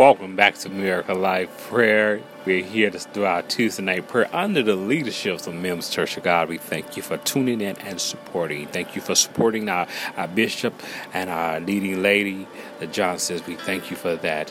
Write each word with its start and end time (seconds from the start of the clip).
Welcome 0.00 0.34
back 0.34 0.54
to 0.60 0.70
Miracle 0.70 1.18
Life 1.18 1.68
Prayer. 1.68 2.22
We're 2.46 2.64
here 2.64 2.88
to 2.88 3.06
do 3.12 3.26
our 3.26 3.42
Tuesday 3.42 3.82
night 3.82 4.08
prayer 4.08 4.30
under 4.34 4.62
the 4.62 4.74
leadership 4.74 5.46
of 5.46 5.52
Mims 5.52 5.90
Church 5.90 6.16
of 6.16 6.22
God. 6.22 6.48
We 6.48 6.56
thank 6.56 6.96
you 6.96 7.02
for 7.02 7.18
tuning 7.18 7.60
in 7.60 7.76
and 7.80 8.00
supporting. 8.00 8.66
Thank 8.68 8.96
you 8.96 9.02
for 9.02 9.14
supporting 9.14 9.68
our, 9.68 9.86
our 10.16 10.26
bishop 10.26 10.72
and 11.12 11.28
our 11.28 11.60
leading 11.60 12.02
lady, 12.02 12.48
the 12.78 12.86
Johnsons. 12.86 13.46
We 13.46 13.56
thank 13.56 13.90
you 13.90 13.96
for 13.98 14.16
that. 14.16 14.50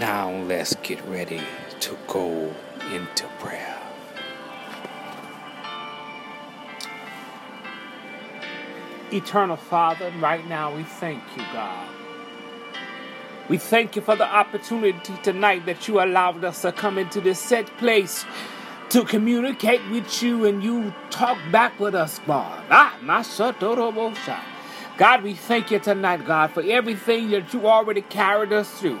Now 0.00 0.32
let's 0.32 0.74
get 0.82 1.00
ready 1.06 1.40
to 1.78 1.96
go 2.08 2.52
into 2.92 3.28
prayer. 3.38 3.78
Eternal 9.12 9.56
Father, 9.56 10.12
right 10.18 10.44
now 10.48 10.74
we 10.74 10.82
thank 10.82 11.22
you, 11.36 11.44
God. 11.52 11.99
We 13.50 13.58
thank 13.58 13.96
you 13.96 14.02
for 14.02 14.14
the 14.14 14.32
opportunity 14.32 15.12
tonight 15.24 15.66
that 15.66 15.88
you 15.88 16.00
allowed 16.00 16.44
us 16.44 16.62
to 16.62 16.70
come 16.70 16.98
into 16.98 17.20
this 17.20 17.40
set 17.40 17.66
place 17.78 18.24
to 18.90 19.04
communicate 19.04 19.80
with 19.90 20.22
you 20.22 20.46
and 20.46 20.62
you 20.62 20.94
talk 21.10 21.36
back 21.50 21.80
with 21.80 21.96
us, 21.96 22.20
God. 22.28 22.62
Ah, 22.70 22.96
God, 24.96 25.22
we 25.24 25.34
thank 25.34 25.72
you 25.72 25.80
tonight, 25.80 26.24
God, 26.24 26.52
for 26.52 26.62
everything 26.62 27.30
that 27.30 27.52
you 27.52 27.66
already 27.66 28.02
carried 28.02 28.52
us 28.52 28.70
through. 28.78 29.00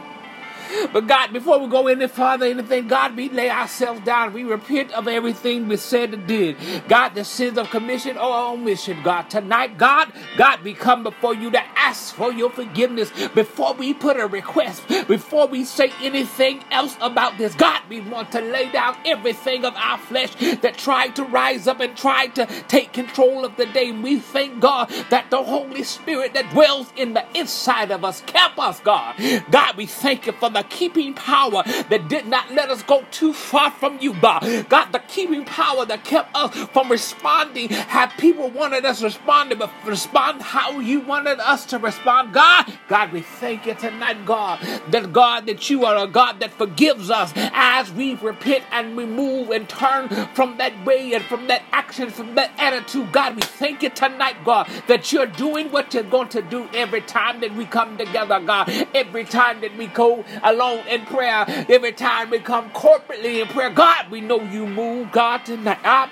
But 0.92 1.06
God, 1.06 1.32
before 1.32 1.58
we 1.58 1.68
go 1.68 1.86
any 1.88 2.08
further, 2.08 2.46
anything, 2.46 2.88
God, 2.88 3.16
we 3.16 3.28
lay 3.28 3.50
ourselves 3.50 4.00
down. 4.02 4.32
We 4.32 4.44
repent 4.44 4.92
of 4.92 5.08
everything 5.08 5.68
we 5.68 5.76
said 5.76 6.14
and 6.14 6.26
did. 6.26 6.56
God, 6.88 7.10
the 7.14 7.24
sins 7.24 7.58
of 7.58 7.70
commission 7.70 8.16
or 8.16 8.52
omission, 8.52 9.02
God. 9.02 9.30
Tonight, 9.30 9.78
God, 9.78 10.12
God, 10.36 10.62
we 10.62 10.74
come 10.74 11.02
before 11.02 11.34
you 11.34 11.50
to 11.50 11.62
ask 11.76 12.14
for 12.14 12.32
your 12.32 12.50
forgiveness 12.50 13.10
before 13.28 13.74
we 13.74 13.94
put 13.94 14.18
a 14.18 14.26
request, 14.26 14.86
before 15.08 15.46
we 15.46 15.64
say 15.64 15.92
anything 16.02 16.62
else 16.70 16.96
about 17.00 17.38
this. 17.38 17.54
God, 17.54 17.82
we 17.88 18.00
want 18.00 18.32
to 18.32 18.40
lay 18.40 18.70
down 18.70 18.96
everything 19.04 19.64
of 19.64 19.74
our 19.76 19.98
flesh 19.98 20.34
that 20.60 20.78
tried 20.78 21.16
to 21.16 21.24
rise 21.24 21.66
up 21.66 21.80
and 21.80 21.96
tried 21.96 22.34
to 22.36 22.46
take 22.68 22.92
control 22.92 23.44
of 23.44 23.56
the 23.56 23.66
day. 23.66 23.92
We 23.92 24.18
thank 24.18 24.60
God 24.60 24.90
that 25.10 25.30
the 25.30 25.42
Holy 25.42 25.82
Spirit 25.84 26.34
that 26.34 26.50
dwells 26.50 26.92
in 26.96 27.14
the 27.14 27.24
inside 27.38 27.90
of 27.90 28.04
us 28.04 28.20
kept 28.22 28.58
us, 28.58 28.80
God. 28.80 29.16
God, 29.50 29.76
we 29.76 29.86
thank 29.86 30.26
you 30.26 30.32
for 30.32 30.50
the 30.50 30.59
the 30.60 30.68
keeping 30.68 31.14
power 31.14 31.62
that 31.88 32.08
did 32.08 32.26
not 32.26 32.52
let 32.52 32.68
us 32.68 32.82
go 32.82 33.02
too 33.10 33.32
far 33.32 33.70
from 33.70 33.98
you, 33.98 34.12
God. 34.20 34.66
God, 34.68 34.92
the 34.92 34.98
keeping 35.08 35.44
power 35.46 35.86
that 35.86 36.04
kept 36.04 36.36
us 36.36 36.54
from 36.68 36.90
responding. 36.90 37.70
Have 37.70 38.12
people 38.18 38.50
wanted 38.50 38.84
us 38.84 38.98
to 38.98 39.06
respond, 39.06 39.54
but 39.58 39.70
respond 39.86 40.42
how 40.42 40.78
you 40.80 41.00
wanted 41.00 41.40
us 41.40 41.64
to 41.66 41.78
respond. 41.78 42.34
God, 42.34 42.70
God, 42.88 43.12
we 43.12 43.22
thank 43.22 43.64
you 43.64 43.74
tonight, 43.74 44.26
God, 44.26 44.60
that 44.90 45.12
God, 45.14 45.46
that 45.46 45.70
you 45.70 45.86
are 45.86 45.96
a 46.04 46.06
God 46.06 46.40
that 46.40 46.52
forgives 46.52 47.10
us 47.10 47.32
as 47.36 47.90
we 47.92 48.16
repent 48.16 48.64
and 48.70 48.96
we 48.96 49.06
move 49.06 49.50
and 49.50 49.66
turn 49.66 50.08
from 50.34 50.58
that 50.58 50.84
way 50.84 51.14
and 51.14 51.24
from 51.24 51.46
that 51.46 51.62
action, 51.72 52.10
from 52.10 52.34
that 52.34 52.52
attitude. 52.58 53.12
God, 53.12 53.36
we 53.36 53.42
thank 53.42 53.82
you 53.82 53.88
tonight, 53.88 54.36
God, 54.44 54.68
that 54.88 55.10
you're 55.10 55.26
doing 55.26 55.72
what 55.72 55.94
you're 55.94 56.02
going 56.02 56.28
to 56.28 56.42
do 56.42 56.68
every 56.74 57.00
time 57.00 57.40
that 57.40 57.54
we 57.54 57.64
come 57.64 57.96
together, 57.96 58.40
God. 58.40 58.68
Every 58.94 59.24
time 59.24 59.62
that 59.62 59.74
we 59.76 59.86
go 59.86 60.24
alone 60.42 60.86
in 60.88 61.04
prayer, 61.06 61.44
every 61.68 61.92
time 61.92 62.30
we 62.30 62.38
come 62.38 62.70
corporately 62.70 63.40
in 63.40 63.48
prayer, 63.48 63.70
God, 63.70 64.10
we 64.10 64.20
know 64.20 64.40
you 64.42 64.66
move, 64.66 65.12
God, 65.12 65.44
tonight. 65.44 65.78
Ah. 65.84 66.08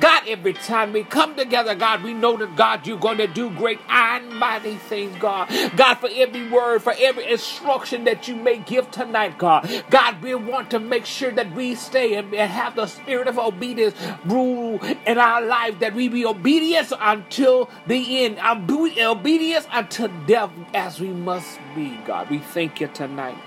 God, 0.00 0.22
every 0.28 0.54
time 0.54 0.92
we 0.92 1.04
come 1.04 1.34
together, 1.36 1.74
God, 1.74 2.02
we 2.02 2.14
know 2.14 2.36
that, 2.36 2.56
God, 2.56 2.86
you're 2.86 2.98
going 2.98 3.18
to 3.18 3.26
do 3.26 3.50
great 3.50 3.80
and 3.88 4.30
mighty 4.30 4.76
things, 4.76 5.16
God. 5.18 5.48
God, 5.76 5.94
for 5.96 6.08
every 6.12 6.48
word, 6.50 6.82
for 6.82 6.94
every 6.98 7.30
instruction 7.30 8.04
that 8.04 8.28
you 8.28 8.36
may 8.36 8.58
give 8.58 8.90
tonight, 8.90 9.38
God. 9.38 9.68
God, 9.90 10.22
we 10.22 10.34
want 10.34 10.70
to 10.70 10.80
make 10.80 11.06
sure 11.06 11.30
that 11.32 11.52
we 11.54 11.74
stay 11.74 12.14
and 12.14 12.32
have 12.34 12.76
the 12.76 12.86
spirit 12.86 13.28
of 13.28 13.38
obedience 13.38 13.94
rule 14.24 14.80
in 15.06 15.18
our 15.18 15.42
life, 15.42 15.78
that 15.80 15.94
we 15.94 16.08
be 16.08 16.24
obedient 16.24 16.92
until 17.00 17.70
the 17.86 18.24
end, 18.24 18.38
obedience 18.40 19.66
until 19.72 20.08
death 20.26 20.50
as 20.74 20.93
we 21.00 21.08
we 21.08 21.14
must 21.14 21.60
be, 21.74 21.96
God. 22.06 22.30
We 22.30 22.38
thank 22.38 22.80
you 22.80 22.88
tonight. 22.88 23.38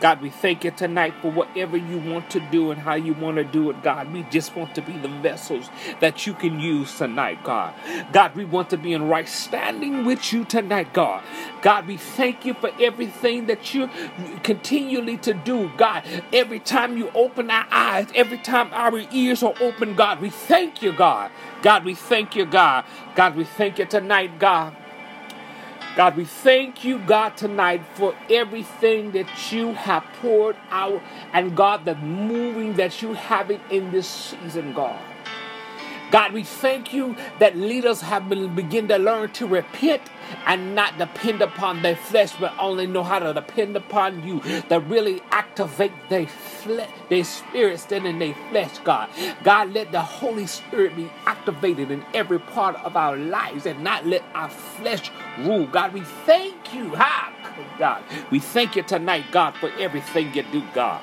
God, 0.00 0.20
we 0.20 0.30
thank 0.30 0.64
you 0.64 0.72
tonight 0.72 1.14
for 1.22 1.30
whatever 1.30 1.76
you 1.76 1.98
want 1.98 2.28
to 2.30 2.40
do 2.40 2.72
and 2.72 2.80
how 2.80 2.94
you 2.94 3.14
want 3.14 3.36
to 3.36 3.44
do 3.44 3.70
it, 3.70 3.82
God. 3.82 4.12
We 4.12 4.24
just 4.24 4.56
want 4.56 4.74
to 4.74 4.82
be 4.82 4.98
the 4.98 5.08
vessels 5.08 5.70
that 6.00 6.26
you 6.26 6.34
can 6.34 6.60
use 6.60 6.98
tonight, 6.98 7.44
God. 7.44 7.72
God, 8.12 8.34
we 8.34 8.44
want 8.44 8.70
to 8.70 8.76
be 8.76 8.94
in 8.94 9.08
right 9.08 9.28
standing 9.28 10.04
with 10.04 10.32
you 10.32 10.44
tonight, 10.44 10.92
God. 10.92 11.22
God, 11.62 11.86
we 11.86 11.96
thank 11.96 12.44
you 12.44 12.54
for 12.54 12.70
everything 12.80 13.46
that 13.46 13.74
you 13.74 13.88
continually 14.42 15.18
to 15.18 15.34
do, 15.34 15.70
God. 15.76 16.04
Every 16.32 16.60
time 16.60 16.98
you 16.98 17.10
open 17.14 17.50
our 17.50 17.66
eyes, 17.70 18.08
every 18.14 18.38
time 18.38 18.70
our 18.72 18.98
ears 19.12 19.42
are 19.42 19.54
open, 19.60 19.94
God, 19.94 20.20
we 20.20 20.30
thank 20.30 20.82
you, 20.82 20.92
God. 20.92 21.30
God, 21.62 21.84
we 21.84 21.94
thank 21.94 22.36
you, 22.36 22.44
God. 22.44 22.84
God, 23.14 23.36
we 23.36 23.44
thank 23.44 23.78
you 23.78 23.86
tonight, 23.86 24.40
God. 24.40 24.76
God, 25.94 26.16
we 26.16 26.24
thank 26.24 26.84
you, 26.84 26.98
God, 27.00 27.36
tonight 27.36 27.82
for 27.94 28.14
everything 28.30 29.12
that 29.12 29.52
you 29.52 29.74
have 29.74 30.04
poured 30.22 30.56
out 30.70 31.02
and 31.34 31.54
God, 31.54 31.84
the 31.84 31.94
moving 31.96 32.74
that 32.76 33.02
you 33.02 33.12
have 33.12 33.50
it 33.50 33.60
in 33.70 33.90
this 33.90 34.08
season, 34.08 34.72
God. 34.72 34.98
God, 36.12 36.34
we 36.34 36.44
thank 36.44 36.94
you 36.94 37.16
that 37.40 37.56
leaders 37.56 38.02
have 38.02 38.30
been 38.30 38.54
begin 38.54 38.88
to 38.88 38.98
learn 38.98 39.32
to 39.34 39.48
repent 39.48 40.02
and 40.46 40.76
not 40.76 40.98
depend 40.98 41.42
upon 41.42 41.82
their 41.82 41.96
flesh, 41.96 42.34
but 42.40 42.54
only 42.60 42.86
know 42.86 43.04
how 43.04 43.20
to 43.20 43.34
depend 43.34 43.76
upon 43.76 44.26
you. 44.26 44.40
To 44.70 44.80
really 44.80 45.22
activate 45.32 45.92
their 46.10 46.28
flesh, 46.28 46.90
their 47.10 47.24
spirit 47.24 47.80
standing 47.80 48.14
in 48.14 48.20
their 48.20 48.36
flesh, 48.50 48.78
God. 48.84 49.10
God, 49.44 49.72
let 49.74 49.92
the 49.92 50.02
Holy 50.02 50.46
Spirit 50.46 50.96
be 50.96 51.10
activated 51.26 51.90
in 51.92 52.04
every 52.14 52.40
part 52.40 52.76
of 52.84 52.96
our 52.96 53.16
lives 53.18 53.66
and 53.66 53.84
not 53.84 54.06
let 54.06 54.24
our 54.34 54.50
flesh 54.50 55.10
rule. 55.40 55.66
God, 55.66 55.94
we 55.94 56.02
thank 56.26 56.74
you. 56.74 56.94
Ha, 56.96 57.32
God. 57.78 58.04
We 58.30 58.40
thank 58.40 58.76
you 58.76 58.84
tonight, 58.84 59.26
God, 59.32 59.56
for 59.56 59.70
everything 59.80 60.34
you 60.34 60.44
do, 60.52 60.62
God. 60.74 61.02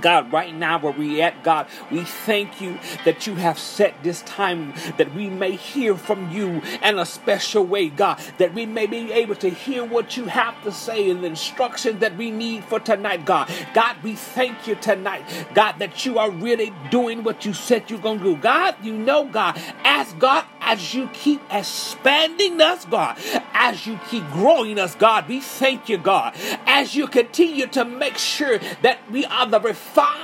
God, 0.00 0.32
right 0.32 0.54
now 0.54 0.78
where 0.78 0.92
we 0.92 1.22
at, 1.22 1.42
God, 1.42 1.66
we 1.90 2.04
thank 2.04 2.60
you 2.60 2.78
that 3.04 3.26
you 3.26 3.34
have 3.36 3.58
set 3.58 4.02
this 4.02 4.22
time 4.22 4.72
that 4.96 5.14
we 5.14 5.28
may 5.28 5.52
hear 5.52 5.96
from 5.96 6.30
you 6.30 6.62
in 6.82 6.98
a 6.98 7.06
special 7.06 7.64
way, 7.64 7.88
God, 7.88 8.18
that 8.38 8.54
we 8.54 8.66
may 8.66 8.86
be 8.86 9.12
able 9.12 9.34
to 9.36 9.48
hear 9.48 9.84
what 9.84 10.16
you 10.16 10.26
have 10.26 10.60
to 10.64 10.72
say 10.72 11.10
and 11.10 11.22
the 11.22 11.28
instructions 11.28 12.00
that 12.00 12.16
we 12.16 12.30
need 12.30 12.64
for 12.64 12.80
tonight, 12.80 13.24
God. 13.24 13.50
God, 13.74 13.96
we 14.02 14.14
thank 14.14 14.66
you 14.66 14.74
tonight, 14.76 15.24
God, 15.54 15.78
that 15.78 16.04
you 16.04 16.18
are 16.18 16.30
really 16.30 16.72
doing 16.90 17.22
what 17.22 17.44
you 17.44 17.52
said 17.52 17.90
you're 17.90 18.00
going 18.00 18.18
to 18.18 18.24
do. 18.24 18.36
God, 18.36 18.76
you 18.82 18.96
know, 18.96 19.24
God, 19.24 19.60
as 19.84 20.12
God, 20.14 20.44
as 20.60 20.94
you 20.94 21.08
keep 21.12 21.40
expanding 21.50 22.60
us, 22.60 22.84
God, 22.84 23.18
as 23.52 23.86
you 23.86 23.98
keep 24.08 24.28
growing 24.30 24.78
us, 24.78 24.94
God, 24.94 25.28
we 25.28 25.40
thank 25.40 25.88
you, 25.88 25.98
God, 25.98 26.34
as 26.66 26.94
you 26.94 27.06
continue 27.06 27.66
to 27.68 27.84
make 27.84 28.16
sure 28.16 28.58
that 28.82 28.98
we 29.10 29.24
are 29.26 29.46
the 29.46 29.60
fire 29.82 30.21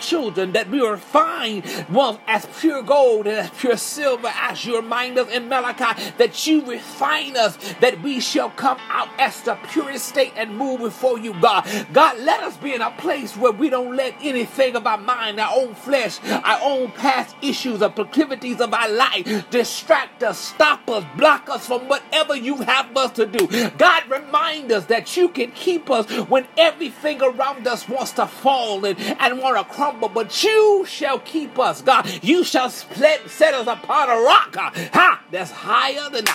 children, 0.00 0.52
that 0.52 0.68
we 0.70 0.80
are 0.80 0.92
refined 0.92 1.64
well, 1.90 2.20
as 2.26 2.46
pure 2.60 2.82
gold 2.82 3.26
and 3.26 3.36
as 3.36 3.50
pure 3.50 3.76
silver, 3.76 4.30
as 4.34 4.64
you 4.64 4.76
remind 4.76 5.18
us 5.18 5.28
in 5.30 5.48
Malachi, 5.48 6.12
that 6.18 6.46
you 6.46 6.64
refine 6.64 7.36
us, 7.36 7.56
that 7.80 8.02
we 8.02 8.20
shall 8.20 8.50
come 8.50 8.78
out 8.88 9.08
as 9.18 9.40
the 9.42 9.54
purest 9.70 10.06
state 10.06 10.32
and 10.36 10.56
move 10.56 10.80
before 10.80 11.18
you, 11.18 11.34
God. 11.40 11.66
God, 11.92 12.18
let 12.20 12.42
us 12.42 12.56
be 12.56 12.74
in 12.74 12.80
a 12.80 12.90
place 12.92 13.36
where 13.36 13.52
we 13.52 13.70
don't 13.70 13.96
let 13.96 14.14
anything 14.20 14.76
of 14.76 14.86
our 14.86 14.98
mind, 14.98 15.40
our 15.40 15.52
own 15.54 15.74
flesh, 15.74 16.18
our 16.24 16.58
own 16.62 16.90
past 16.92 17.36
issues, 17.42 17.82
or 17.82 17.90
proclivities 17.90 18.60
of 18.60 18.72
our 18.72 18.88
life 18.88 19.50
distract 19.50 20.22
us, 20.22 20.38
stop 20.38 20.88
us, 20.88 21.04
block 21.16 21.48
us 21.48 21.66
from 21.66 21.88
whatever 21.88 22.36
you 22.36 22.56
have 22.56 22.96
us 22.96 23.12
to 23.12 23.26
do. 23.26 23.70
God, 23.70 24.08
remind 24.08 24.72
us 24.72 24.86
that 24.86 25.16
you 25.16 25.28
can 25.28 25.50
keep 25.52 25.90
us 25.90 26.10
when 26.28 26.46
everything 26.56 27.22
around 27.22 27.66
us 27.66 27.88
wants 27.88 28.12
to 28.12 28.26
fall 28.26 28.84
and, 28.84 28.98
and 28.98 29.33
want 29.38 29.56
to 29.56 29.74
crumble, 29.74 30.08
but 30.08 30.42
you 30.42 30.84
shall 30.86 31.18
keep 31.18 31.58
us, 31.58 31.82
God. 31.82 32.08
You 32.22 32.44
shall 32.44 32.70
split, 32.70 33.28
set 33.28 33.54
us 33.54 33.66
upon 33.66 34.10
a 34.10 34.20
rock, 34.20 34.54
ha, 34.56 35.22
that's 35.30 35.50
higher 35.50 36.10
than 36.10 36.24
the. 36.24 36.32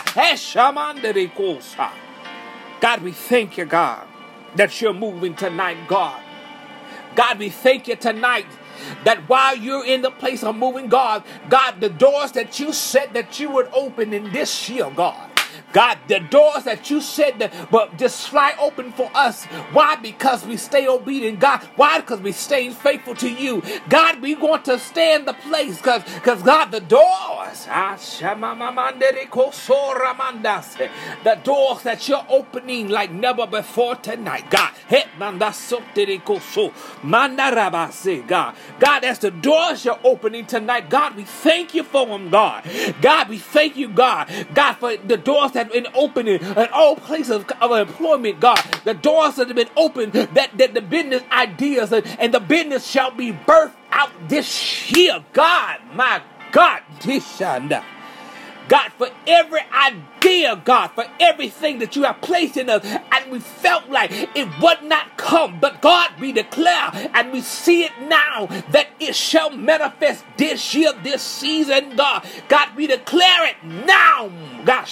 God, 2.82 3.02
we 3.02 3.12
thank 3.12 3.58
you, 3.58 3.66
God, 3.66 4.08
that 4.56 4.82
you're 4.82 4.94
moving 4.94 5.36
tonight, 5.36 5.78
God. 5.88 6.22
God, 7.16 7.40
we 7.40 7.50
thank 7.50 7.88
you 7.88 7.96
tonight 7.96 8.46
that 9.04 9.28
while 9.28 9.56
you're 9.56 9.86
in 9.86 10.02
the 10.02 10.12
place 10.12 10.44
of 10.44 10.56
moving, 10.56 10.88
God, 10.88 11.24
God, 11.50 11.82
the 11.82 11.90
doors 11.90 12.32
that 12.34 12.60
you 12.60 12.72
said 12.72 13.14
that 13.14 13.40
you 13.40 13.50
would 13.50 13.68
open 13.74 14.14
in 14.14 14.32
this 14.32 14.70
year, 14.70 14.90
God. 14.90 15.29
God, 15.74 15.98
the 16.08 16.20
doors 16.20 16.64
that 16.64 16.90
you 16.90 17.02
said 17.02 17.40
that 17.40 17.54
but 17.72 17.98
just 17.98 18.30
fly 18.30 18.54
open 18.60 18.92
for 18.92 19.10
us. 19.14 19.46
Why? 19.74 19.96
Because 19.96 20.46
we 20.46 20.58
stay 20.58 20.88
obedient. 20.88 21.40
God, 21.40 21.62
why? 21.76 22.00
Because 22.00 22.22
we 22.22 22.32
stay 22.32 22.70
faithful 22.70 23.16
to 23.16 23.30
you. 23.30 23.62
God, 23.88 24.22
we 24.22 24.36
want 24.36 24.66
to 24.66 24.80
stay 24.80 25.16
in 25.16 25.26
the 25.26 25.34
place 25.34 25.78
because 25.78 26.04
because 26.16 26.42
God, 26.44 26.72
the 26.72 26.82
doors. 26.82 27.68
Ah, 27.70 27.98
the 31.24 31.36
doors 31.44 31.84
that 31.84 32.08
you're 32.08 32.26
opening 32.30 32.90
like 32.90 33.12
never 33.12 33.48
before 33.48 33.96
tonight. 33.96 34.50
God. 34.50 34.72
God. 38.28 38.56
God, 38.80 39.04
as 39.04 39.20
the 39.20 39.32
doors 39.32 39.86
you're 39.86 40.00
opening 40.04 40.46
tonight, 40.46 40.90
God, 40.90 41.16
we 41.16 41.24
thank 41.24 41.74
you 41.74 41.84
for 41.84 42.06
them, 42.06 42.30
God. 42.30 42.64
God, 43.02 43.30
we 43.30 43.38
thank 43.38 43.78
you, 43.78 43.90
God. 43.90 44.30
God, 44.54 44.74
for 44.74 44.98
the 44.98 45.18
doors 45.18 45.39
that 45.48 45.56
have 45.56 45.72
been 45.72 45.88
opening 45.94 46.42
in 46.42 46.68
all 46.74 46.96
places 46.96 47.32
of, 47.32 47.52
of 47.62 47.72
employment, 47.90 48.40
God. 48.40 48.60
The 48.84 48.94
doors 48.94 49.36
that 49.36 49.48
have 49.48 49.56
been 49.56 49.70
opened, 49.76 50.14
that, 50.14 50.58
that 50.58 50.74
the 50.74 50.82
business 50.82 51.24
ideas 51.32 51.92
and, 51.92 52.06
and 52.20 52.34
the 52.34 52.40
business 52.40 52.86
shall 52.88 53.12
be 53.12 53.32
birthed 53.32 53.74
out 53.92 54.12
this 54.28 54.92
year. 54.92 55.24
God, 55.34 55.80
my 55.94 56.22
God, 56.52 56.82
Tishanda. 57.00 57.84
God, 58.68 58.92
for 58.98 59.10
every 59.28 59.62
idea, 59.74 60.04
God, 60.66 60.90
for 60.90 61.06
everything 61.20 61.80
that 61.80 61.96
you 61.96 62.04
have 62.04 62.22
placed 62.22 62.58
in 62.58 62.70
us, 62.70 62.84
and 62.86 63.32
we 63.32 63.40
felt 63.40 63.90
like 63.90 64.12
it 64.12 64.48
would 64.62 64.84
not 64.84 65.18
come. 65.18 65.60
But 65.60 65.82
God, 65.82 66.12
we 66.20 66.32
declare 66.32 66.92
and 67.14 67.32
we 67.32 67.42
see 67.42 67.84
it 67.84 67.92
now 68.02 68.48
that 68.72 68.88
it 69.00 69.16
shall 69.16 69.50
manifest 69.50 70.26
this 70.38 70.74
year, 70.74 70.92
this 71.04 71.22
season, 71.22 71.96
God. 71.96 72.26
God, 72.48 72.76
we 72.76 72.88
declare 72.88 73.48
it 73.48 73.56
now. 73.64 74.32
God, 74.66 74.86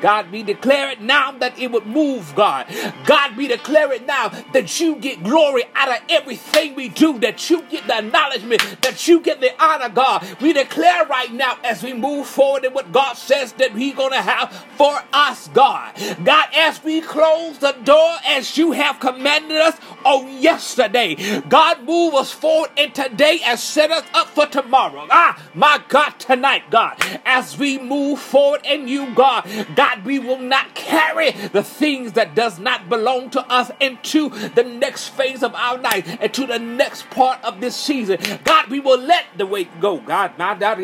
God, 0.00 0.30
we 0.30 0.42
declare 0.42 0.90
it 0.90 1.00
now 1.00 1.32
that 1.32 1.58
it 1.58 1.70
would 1.70 1.86
move, 1.86 2.34
God. 2.34 2.66
God, 3.06 3.36
we 3.36 3.48
declare 3.48 3.92
it 3.92 4.06
now 4.06 4.28
that 4.52 4.80
you 4.80 4.96
get 4.96 5.22
glory 5.22 5.64
out 5.74 5.88
of 5.88 5.98
everything 6.08 6.74
we 6.74 6.88
do, 6.88 7.18
that 7.20 7.48
you 7.48 7.62
get 7.62 7.86
the 7.86 7.98
acknowledgement, 7.98 8.60
that 8.82 9.06
you 9.08 9.20
get 9.20 9.40
the 9.40 9.50
honor, 9.62 9.88
God. 9.88 10.26
We 10.40 10.52
declare 10.52 11.06
right 11.06 11.32
now 11.32 11.56
as 11.64 11.82
we 11.82 11.92
move 11.92 12.26
forward 12.26 12.64
in 12.64 12.72
what 12.72 12.92
God 12.92 13.03
says 13.12 13.52
that 13.54 13.72
He's 13.72 13.94
going 13.94 14.12
to 14.12 14.22
have 14.22 14.50
for 14.76 14.98
us, 15.12 15.48
God. 15.48 15.94
God, 16.24 16.48
as 16.54 16.82
we 16.82 17.00
close 17.00 17.58
the 17.58 17.72
door 17.84 18.16
as 18.26 18.56
you 18.56 18.72
have 18.72 19.00
commanded 19.00 19.58
us 19.58 19.76
on 20.04 20.40
yesterday, 20.40 21.14
God, 21.48 21.84
move 21.84 22.14
us 22.14 22.32
forward 22.32 22.70
in 22.76 22.92
today 22.92 23.40
and 23.44 23.58
set 23.58 23.90
us 23.90 24.04
up 24.14 24.28
for 24.28 24.46
tomorrow. 24.46 25.06
Ah, 25.10 25.40
my 25.54 25.82
God, 25.88 26.10
tonight, 26.18 26.64
God, 26.70 26.96
as 27.24 27.58
we 27.58 27.78
move 27.78 28.18
forward 28.18 28.62
in 28.64 28.88
you, 28.88 29.14
God, 29.14 29.48
God, 29.74 30.04
we 30.04 30.18
will 30.18 30.38
not 30.38 30.74
carry 30.74 31.30
the 31.30 31.62
things 31.62 32.12
that 32.12 32.34
does 32.34 32.58
not 32.58 32.88
belong 32.88 33.30
to 33.30 33.40
us 33.52 33.70
into 33.80 34.30
the 34.50 34.64
next 34.64 35.08
phase 35.08 35.42
of 35.42 35.54
our 35.54 35.78
life 35.78 36.18
and 36.20 36.32
to 36.34 36.46
the 36.46 36.58
next 36.58 37.08
part 37.10 37.42
of 37.44 37.60
this 37.60 37.76
season. 37.76 38.18
God, 38.44 38.68
we 38.68 38.80
will 38.80 38.98
let 38.98 39.26
the 39.36 39.46
weight 39.46 39.80
go. 39.80 39.98
God, 39.98 40.36
my 40.38 40.54
God, 40.54 40.74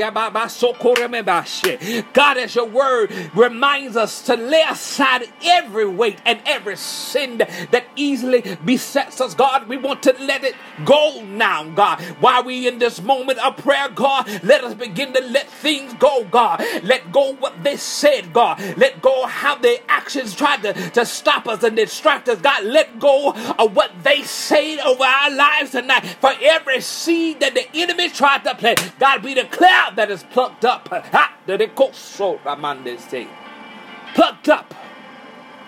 as 2.18 2.54
your 2.54 2.66
word 2.66 3.12
reminds 3.34 3.96
us 3.96 4.22
to 4.22 4.36
lay 4.36 4.62
aside 4.68 5.28
every 5.42 5.86
weight 5.86 6.18
and 6.24 6.40
every 6.46 6.76
sin 6.76 7.38
that 7.38 7.84
easily 7.96 8.56
besets 8.64 9.20
us, 9.20 9.34
God, 9.34 9.68
we 9.68 9.76
want 9.76 10.02
to 10.04 10.14
let 10.20 10.44
it 10.44 10.54
go 10.84 11.22
now, 11.24 11.64
God. 11.70 12.00
While 12.20 12.44
we 12.44 12.66
in 12.68 12.78
this 12.78 13.02
moment 13.02 13.38
of 13.38 13.56
prayer, 13.56 13.88
God, 13.88 14.28
let 14.42 14.64
us 14.64 14.74
begin 14.74 15.12
to 15.12 15.20
let 15.22 15.48
things 15.48 15.94
go, 15.94 16.24
God. 16.24 16.62
Let 16.82 17.12
go 17.12 17.34
what 17.34 17.62
they 17.62 17.76
said, 17.76 18.32
God. 18.32 18.60
Let 18.76 19.02
go 19.02 19.26
how 19.26 19.56
their 19.56 19.78
actions 19.88 20.34
tried 20.34 20.62
to, 20.62 20.72
to 20.90 21.06
stop 21.06 21.48
us 21.48 21.62
and 21.62 21.76
distract 21.76 22.28
us, 22.28 22.40
God. 22.40 22.64
Let 22.64 22.98
go 22.98 23.32
of 23.58 23.74
what 23.76 23.90
they 24.02 24.22
said 24.22 24.78
over 24.80 25.04
our 25.04 25.30
lives 25.30 25.72
tonight. 25.72 26.04
For 26.20 26.32
every 26.40 26.80
seed 26.80 27.40
that 27.40 27.54
the 27.54 27.66
enemy 27.74 28.08
tried 28.08 28.44
to 28.44 28.54
plant, 28.54 28.92
God, 28.98 29.22
we 29.22 29.34
declare 29.34 29.90
that 29.94 30.10
is 30.10 30.22
plucked 30.24 30.64
up. 30.64 30.88
Plucked 34.14 34.48
up 34.48 34.74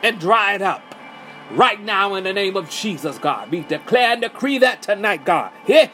and 0.03 0.19
dried 0.19 0.63
up 0.63 0.83
right 1.53 1.81
now 1.83 2.15
in 2.15 2.25
the 2.25 2.33
name 2.33 2.57
of 2.57 2.71
Jesus, 2.71 3.19
God. 3.19 3.51
We 3.51 3.61
declare 3.61 4.13
and 4.13 4.23
decree 4.23 4.59
that 4.59 4.83
tonight, 4.83 5.25
God. 5.25 5.53
Here, 5.67 5.91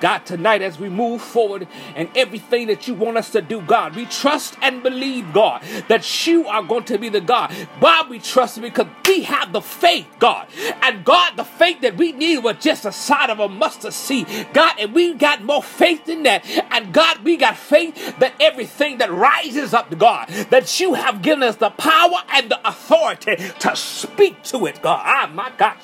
God, 0.00 0.26
tonight 0.26 0.62
as 0.62 0.78
we 0.78 0.88
move 0.88 1.20
forward 1.20 1.66
and 1.94 2.08
everything 2.16 2.68
that 2.68 2.86
you 2.88 2.94
want 2.94 3.16
us 3.16 3.30
to 3.30 3.42
do, 3.42 3.60
God, 3.60 3.96
we 3.96 4.06
trust 4.06 4.56
and 4.62 4.82
believe, 4.82 5.32
God, 5.32 5.62
that 5.88 6.26
you 6.26 6.46
are 6.46 6.62
going 6.62 6.84
to 6.84 6.98
be 6.98 7.08
the 7.08 7.20
God. 7.20 7.52
Why 7.80 8.04
we 8.08 8.18
trust 8.18 8.60
because 8.60 8.86
we 9.06 9.22
have 9.22 9.52
the 9.52 9.60
faith, 9.60 10.06
God. 10.18 10.46
And 10.82 11.04
God, 11.04 11.36
the 11.36 11.44
faith 11.44 11.80
that 11.82 11.96
we 11.96 12.12
need 12.12 12.38
was 12.38 12.56
just 12.60 12.84
a 12.84 12.92
side 12.92 13.30
of 13.30 13.40
a 13.40 13.48
mustard 13.48 13.92
seed, 13.92 14.26
God, 14.52 14.74
and 14.78 14.94
we 14.94 15.14
got 15.14 15.42
more 15.42 15.62
faith 15.62 16.06
than 16.06 16.22
that. 16.24 16.44
And 16.70 16.92
God, 16.92 17.24
we 17.24 17.36
got 17.36 17.56
faith 17.56 18.18
that 18.18 18.34
everything 18.40 18.98
that 18.98 19.10
rises 19.10 19.74
up 19.74 19.90
to 19.90 19.96
God, 19.96 20.28
that 20.50 20.80
you 20.80 20.94
have 20.94 21.22
given 21.22 21.42
us 21.42 21.56
the 21.56 21.70
power 21.70 22.18
and 22.32 22.50
the 22.50 22.68
authority 22.68 23.36
to 23.36 23.76
speak 23.76 24.42
to 24.44 24.66
it, 24.66 24.80
God. 24.82 25.02
Ah, 25.04 25.30
my 25.32 25.52
God. 25.56 25.76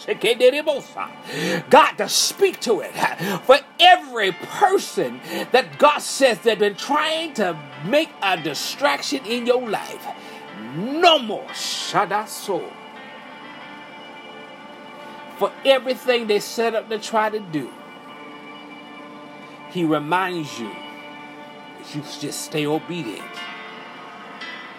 God, 1.70 1.92
to 1.92 2.08
speak 2.08 2.60
to 2.60 2.80
it. 2.80 2.92
For 3.44 3.58
every 3.80 4.03
every 4.24 4.46
person 4.46 5.20
that 5.52 5.78
God 5.78 5.98
says 5.98 6.40
they've 6.40 6.58
been 6.58 6.76
trying 6.76 7.34
to 7.34 7.58
make 7.84 8.10
a 8.22 8.40
distraction 8.40 9.24
in 9.24 9.46
your 9.46 9.68
life. 9.68 10.06
No 10.76 11.18
more 11.18 11.46
shadaso. 11.48 12.70
For 15.36 15.52
everything 15.64 16.26
they 16.26 16.40
set 16.40 16.74
up 16.74 16.88
to 16.88 16.98
try 16.98 17.28
to 17.28 17.40
do, 17.40 17.70
He 19.70 19.84
reminds 19.84 20.58
you 20.58 20.70
you 21.92 22.02
just 22.20 22.42
stay 22.42 22.66
obedient. 22.66 23.22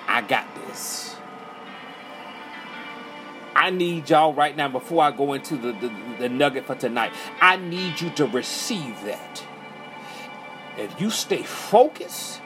I 0.08 0.22
got 0.22 0.48
this. 0.56 1.15
I 3.56 3.70
need 3.70 4.10
y'all 4.10 4.34
right 4.34 4.56
now, 4.56 4.68
before 4.68 5.02
I 5.04 5.12
go 5.12 5.34
into 5.34 5.56
the, 5.56 5.72
the, 5.72 5.92
the 6.20 6.30
nugget 6.30 6.66
for 6.66 6.76
tonight, 6.76 7.14
I 7.40 7.56
need 7.56 8.02
you 8.02 8.10
to 8.12 8.28
receive 8.28 9.02
that. 9.06 9.44
If 10.78 11.00
you 11.00 11.10
stay 11.10 11.42
focused, 11.42 12.42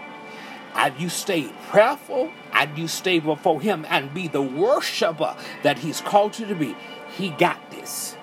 and 0.75 0.99
you 0.99 1.09
stay 1.09 1.49
prayerful, 1.69 2.31
and 2.53 2.77
you 2.77 2.87
stay 2.87 3.19
before 3.19 3.59
Him 3.59 3.85
and 3.89 4.13
be 4.13 4.27
the 4.27 4.41
worshiper 4.41 5.35
that 5.63 5.79
He's 5.79 5.99
called 5.99 6.37
you 6.37 6.45
to 6.45 6.55
be, 6.55 6.75
He 7.17 7.29
got 7.29 7.71
this. 7.71 8.15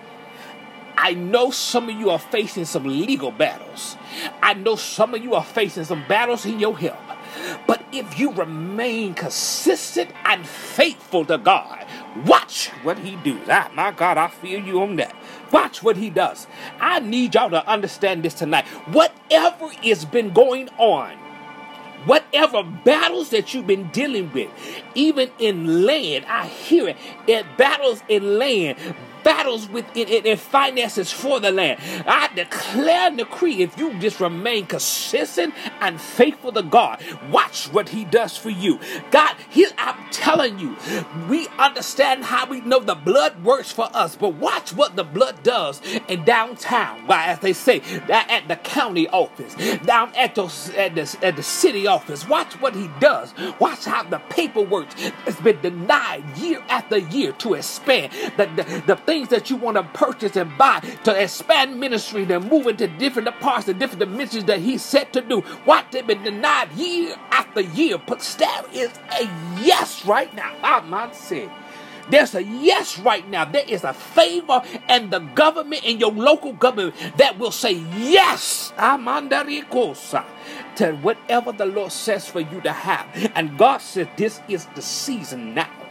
I 0.96 1.12
know 1.12 1.50
some 1.50 1.90
of 1.90 1.96
you 1.96 2.10
are 2.10 2.18
facing 2.18 2.64
some 2.64 2.84
legal 2.84 3.30
battles. 3.30 3.96
I 4.42 4.54
know 4.54 4.76
some 4.76 5.12
of 5.12 5.22
you 5.22 5.34
are 5.34 5.44
facing 5.44 5.84
some 5.84 6.04
battles 6.08 6.46
in 6.46 6.58
your 6.58 6.78
health. 6.78 6.98
But 7.66 7.84
if 7.92 8.18
you 8.18 8.32
remain 8.32 9.12
consistent 9.14 10.10
and 10.24 10.46
faithful 10.46 11.24
to 11.26 11.36
God, 11.36 11.84
Watch 12.24 12.68
what 12.82 12.98
he 12.98 13.16
does. 13.16 13.48
Ah, 13.48 13.70
my 13.74 13.90
God, 13.90 14.16
I 14.16 14.28
feel 14.28 14.60
you 14.60 14.80
on 14.80 14.96
that. 14.96 15.14
Watch 15.52 15.82
what 15.82 15.96
he 15.96 16.08
does. 16.10 16.46
I 16.80 17.00
need 17.00 17.34
y'all 17.34 17.50
to 17.50 17.66
understand 17.68 18.22
this 18.22 18.34
tonight. 18.34 18.66
Whatever 18.88 19.68
has 19.68 20.04
been 20.04 20.32
going 20.32 20.68
on, 20.78 21.16
whatever 22.06 22.62
battles 22.62 23.30
that 23.30 23.52
you've 23.52 23.66
been 23.66 23.88
dealing 23.88 24.32
with, 24.32 24.50
even 24.94 25.30
in 25.38 25.84
land, 25.84 26.24
I 26.26 26.46
hear 26.46 26.88
it. 26.88 26.96
It 27.26 27.44
battles 27.58 28.02
in 28.08 28.38
land, 28.38 28.78
battles 29.26 29.68
with 29.68 29.84
in, 29.96 30.06
in, 30.06 30.24
in 30.24 30.36
finances 30.36 31.10
for 31.10 31.40
the 31.40 31.50
land. 31.50 31.80
I 32.06 32.28
declare 32.34 33.08
and 33.08 33.18
decree 33.18 33.60
if 33.62 33.76
you 33.76 33.92
just 33.98 34.20
remain 34.20 34.66
consistent 34.66 35.52
and 35.80 36.00
faithful 36.00 36.52
to 36.52 36.62
God, 36.62 37.02
watch 37.28 37.66
what 37.72 37.88
He 37.88 38.04
does 38.04 38.36
for 38.36 38.50
you. 38.50 38.78
God, 39.10 39.34
he, 39.50 39.66
I'm 39.78 39.96
telling 40.12 40.60
you, 40.60 40.76
we 41.28 41.48
understand 41.58 42.24
how 42.24 42.46
we 42.46 42.60
know 42.60 42.78
the 42.78 42.94
blood 42.94 43.42
works 43.42 43.72
for 43.72 43.88
us, 43.92 44.14
but 44.14 44.34
watch 44.34 44.72
what 44.72 44.94
the 44.94 45.02
blood 45.04 45.42
does 45.42 45.82
in 46.06 46.24
downtown. 46.24 47.06
Well, 47.08 47.18
as 47.18 47.40
they 47.40 47.52
say, 47.52 47.80
at 48.08 48.46
the 48.46 48.56
county 48.56 49.08
office, 49.08 49.54
down 49.78 50.14
at 50.14 50.36
the, 50.36 50.44
at 50.76 50.94
the, 50.94 51.18
at 51.22 51.34
the 51.34 51.42
city 51.42 51.88
office. 51.88 52.28
Watch 52.28 52.60
what 52.60 52.76
He 52.76 52.88
does. 53.00 53.34
Watch 53.58 53.86
how 53.86 54.04
the 54.04 54.18
paperwork 54.30 54.92
has 54.92 55.36
been 55.36 55.60
denied 55.60 56.24
year 56.36 56.62
after 56.68 56.98
year 56.98 57.32
to 57.32 57.54
expand. 57.54 58.12
The, 58.36 58.46
the, 58.54 58.82
the 58.86 58.96
thing 58.96 59.15
things 59.16 59.28
that 59.30 59.48
you 59.48 59.56
want 59.56 59.78
to 59.78 59.82
purchase 59.98 60.36
and 60.36 60.56
buy 60.58 60.78
to 61.04 61.22
expand 61.22 61.80
ministry, 61.80 62.26
to 62.26 62.38
move 62.38 62.66
into 62.66 62.86
different 62.86 63.28
parts 63.40 63.66
and 63.66 63.80
different 63.80 64.00
dimensions 64.00 64.44
that 64.44 64.58
He 64.58 64.76
set 64.76 65.14
to 65.14 65.22
do. 65.22 65.40
What 65.64 65.86
they've 65.90 66.06
been 66.06 66.22
denied 66.22 66.70
year 66.72 67.16
after 67.30 67.62
year, 67.62 67.96
but 67.96 68.20
there 68.38 68.64
is 68.74 68.90
a 69.18 69.24
yes 69.62 70.04
right 70.04 70.34
now. 70.34 70.54
I'm 70.62 70.90
not 70.90 71.16
saying. 71.16 71.50
There's 72.10 72.34
a 72.34 72.42
yes 72.42 72.98
right 72.98 73.26
now. 73.28 73.46
There 73.46 73.64
is 73.66 73.84
a 73.84 73.94
favor 73.94 74.62
and 74.86 75.10
the 75.10 75.20
government 75.20 75.82
and 75.86 75.98
your 75.98 76.12
local 76.12 76.52
government 76.52 76.94
that 77.16 77.38
will 77.38 77.50
say 77.50 77.72
yes. 77.72 78.72
I'm 78.76 79.08
under 79.08 79.44
to 80.76 80.92
whatever 81.02 81.52
the 81.52 81.66
Lord 81.66 81.90
says 81.90 82.28
for 82.28 82.40
you 82.40 82.60
to 82.60 82.72
have. 82.72 83.32
And 83.34 83.56
God 83.58 83.78
said, 83.78 84.10
this 84.16 84.40
is 84.48 84.66
the 84.76 84.82
season 84.82 85.54
now. 85.54 85.85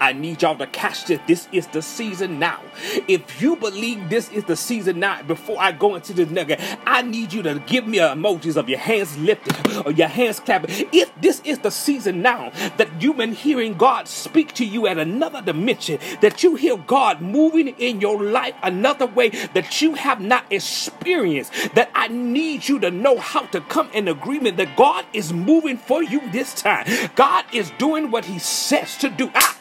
I 0.00 0.12
need 0.12 0.42
y'all 0.42 0.56
to 0.56 0.66
catch 0.66 1.06
this. 1.06 1.20
This 1.26 1.48
is 1.52 1.66
the 1.68 1.82
season 1.82 2.38
now. 2.38 2.60
If 3.08 3.40
you 3.40 3.56
believe 3.56 4.08
this 4.08 4.30
is 4.30 4.44
the 4.44 4.56
season 4.56 5.00
now, 5.00 5.22
before 5.22 5.56
I 5.58 5.72
go 5.72 5.94
into 5.94 6.12
this 6.12 6.30
nugget, 6.30 6.60
I 6.86 7.02
need 7.02 7.32
you 7.32 7.42
to 7.42 7.62
give 7.66 7.86
me 7.86 7.98
emojis 7.98 8.56
of 8.56 8.68
your 8.68 8.78
hands 8.78 9.16
lifted 9.18 9.86
or 9.86 9.92
your 9.92 10.08
hands 10.08 10.40
clapping. 10.40 10.88
If 10.92 11.12
this 11.20 11.40
is 11.44 11.58
the 11.58 11.70
season 11.70 12.22
now 12.22 12.50
that 12.76 12.88
you've 13.00 13.16
been 13.16 13.32
hearing 13.34 13.74
God 13.74 14.08
speak 14.08 14.52
to 14.54 14.64
you 14.64 14.86
at 14.86 14.98
another 14.98 15.42
dimension, 15.42 15.98
that 16.20 16.42
you 16.42 16.56
hear 16.56 16.76
God 16.76 17.20
moving 17.20 17.68
in 17.68 18.00
your 18.00 18.22
life 18.22 18.54
another 18.62 19.06
way 19.06 19.28
that 19.28 19.80
you 19.82 19.94
have 19.94 20.20
not 20.20 20.44
experienced, 20.50 21.52
that 21.74 21.90
I 21.94 22.08
need 22.08 22.68
you 22.68 22.78
to 22.80 22.90
know 22.90 23.18
how 23.18 23.42
to 23.46 23.60
come 23.60 23.90
in 23.92 24.08
agreement 24.08 24.56
that 24.56 24.76
God 24.76 25.04
is 25.12 25.32
moving 25.32 25.76
for 25.76 26.02
you 26.02 26.20
this 26.30 26.54
time. 26.54 26.86
God 27.14 27.44
is 27.52 27.70
doing 27.78 28.10
what 28.10 28.24
He 28.24 28.38
says 28.38 28.96
to 28.98 29.08
do. 29.08 29.30
Ah, 29.34 29.58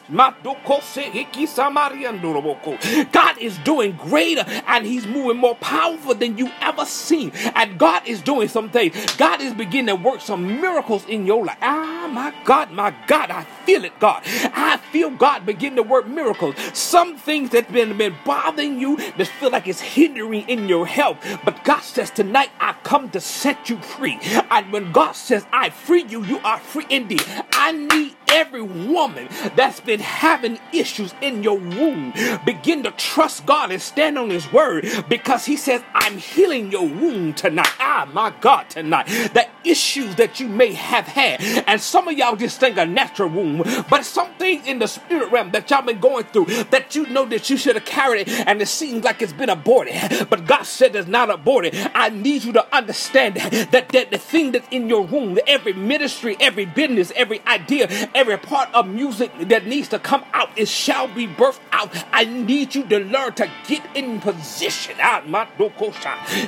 God 3.11 3.37
is 3.39 3.57
doing 3.59 3.91
greater 3.93 4.43
and 4.67 4.85
He's 4.85 5.07
moving 5.07 5.37
more 5.37 5.55
powerful 5.55 6.13
than 6.15 6.37
you 6.37 6.51
ever 6.61 6.85
seen. 6.85 7.31
And 7.55 7.79
God 7.79 8.07
is 8.07 8.21
doing 8.21 8.47
some 8.47 8.69
things. 8.69 8.95
God 9.15 9.41
is 9.41 9.53
beginning 9.53 9.95
to 9.95 10.03
work 10.03 10.21
some 10.21 10.61
miracles 10.61 11.05
in 11.07 11.25
your 11.25 11.45
life. 11.45 11.57
Ah, 11.61 12.09
my 12.11 12.33
God, 12.43 12.71
my 12.71 12.93
God, 13.07 13.31
I 13.31 13.43
feel 13.65 13.85
it, 13.85 13.97
God. 13.99 14.23
I 14.25 14.77
feel 14.91 15.09
God 15.09 15.45
begin 15.45 15.75
to 15.77 15.83
work 15.83 16.07
miracles. 16.07 16.55
Some 16.73 17.17
things 17.17 17.51
that's 17.51 17.71
been, 17.71 17.97
been 17.97 18.15
bothering 18.25 18.79
you 18.79 18.97
that 18.97 19.27
feel 19.27 19.51
like 19.51 19.67
it's 19.67 19.81
hindering 19.81 20.47
in 20.49 20.67
your 20.67 20.85
health. 20.85 21.17
But 21.45 21.63
God 21.63 21.81
says, 21.81 22.11
Tonight 22.11 22.51
I 22.59 22.73
come 22.83 23.09
to 23.11 23.21
set 23.21 23.69
you 23.69 23.77
free. 23.77 24.19
And 24.51 24.71
when 24.71 24.91
God 24.91 25.13
says, 25.13 25.45
I 25.51 25.69
free 25.69 26.03
you, 26.03 26.23
you 26.25 26.39
are 26.39 26.59
free 26.59 26.85
indeed. 26.89 27.23
I 27.53 27.71
need 27.71 28.15
every 28.33 28.61
woman 28.61 29.29
that's 29.55 29.79
been 29.79 29.99
having 29.99 30.59
issues 30.73 31.13
in 31.21 31.43
your 31.43 31.57
womb 31.57 32.13
begin 32.45 32.83
to 32.83 32.91
trust 32.91 33.45
God 33.45 33.71
and 33.71 33.81
stand 33.81 34.17
on 34.17 34.29
His 34.29 34.51
word 34.51 34.85
because 35.07 35.45
He 35.45 35.55
says, 35.55 35.81
I'm 35.93 36.17
healing 36.17 36.71
your 36.71 36.87
womb 36.87 37.33
tonight. 37.33 37.71
Ah, 37.79 38.09
my 38.11 38.33
God, 38.41 38.69
tonight. 38.69 39.05
The 39.33 39.47
issues 39.63 40.15
that 40.15 40.39
you 40.39 40.47
may 40.47 40.73
have 40.73 41.07
had. 41.07 41.41
And 41.67 41.79
some 41.79 42.07
of 42.07 42.17
y'all 42.17 42.35
just 42.35 42.59
think 42.59 42.77
a 42.77 42.85
natural 42.85 43.29
womb, 43.29 43.63
but 43.89 44.03
some 44.03 44.33
things 44.35 44.67
in 44.67 44.79
the 44.79 44.87
spirit 44.87 45.31
realm 45.31 45.51
that 45.51 45.69
y'all 45.69 45.83
been 45.83 45.99
going 45.99 46.25
through 46.25 46.45
that 46.71 46.95
you 46.95 47.07
know 47.07 47.25
that 47.25 47.49
you 47.49 47.57
should 47.57 47.75
have 47.75 47.85
carried 47.85 48.27
it 48.27 48.47
and 48.47 48.61
it 48.61 48.67
seems 48.67 49.03
like 49.03 49.21
it's 49.21 49.33
been 49.33 49.49
aborted. 49.49 49.93
But 50.29 50.45
God 50.45 50.63
said 50.63 50.95
it's 50.95 51.07
not 51.07 51.29
aborted. 51.29 51.75
I 51.93 52.09
need 52.09 52.43
you 52.43 52.53
to 52.53 52.75
understand 52.75 53.35
that, 53.35 53.89
that 53.89 54.11
the 54.11 54.17
thing 54.17 54.51
that's 54.51 54.67
in 54.71 54.89
your 54.89 55.03
womb, 55.03 55.37
every 55.47 55.73
ministry, 55.73 56.35
every 56.39 56.65
business, 56.65 57.11
every 57.15 57.41
idea, 57.45 57.87
every 58.15 58.22
every 58.23 58.37
part 58.37 58.73
of 58.73 58.87
music 58.87 59.31
that 59.49 59.67
needs 59.67 59.89
to 59.89 59.99
come 59.99 60.23
out, 60.31 60.49
it 60.55 60.69
shall 60.69 61.09
be 61.09 61.27
birthed 61.27 61.59
out. 61.73 61.93
I 62.13 62.23
need 62.23 62.73
you 62.73 62.85
to 62.85 62.99
learn 62.99 63.33
to 63.33 63.51
get 63.67 63.83
in 63.93 64.21
position. 64.21 64.95
Ah, 65.01 65.19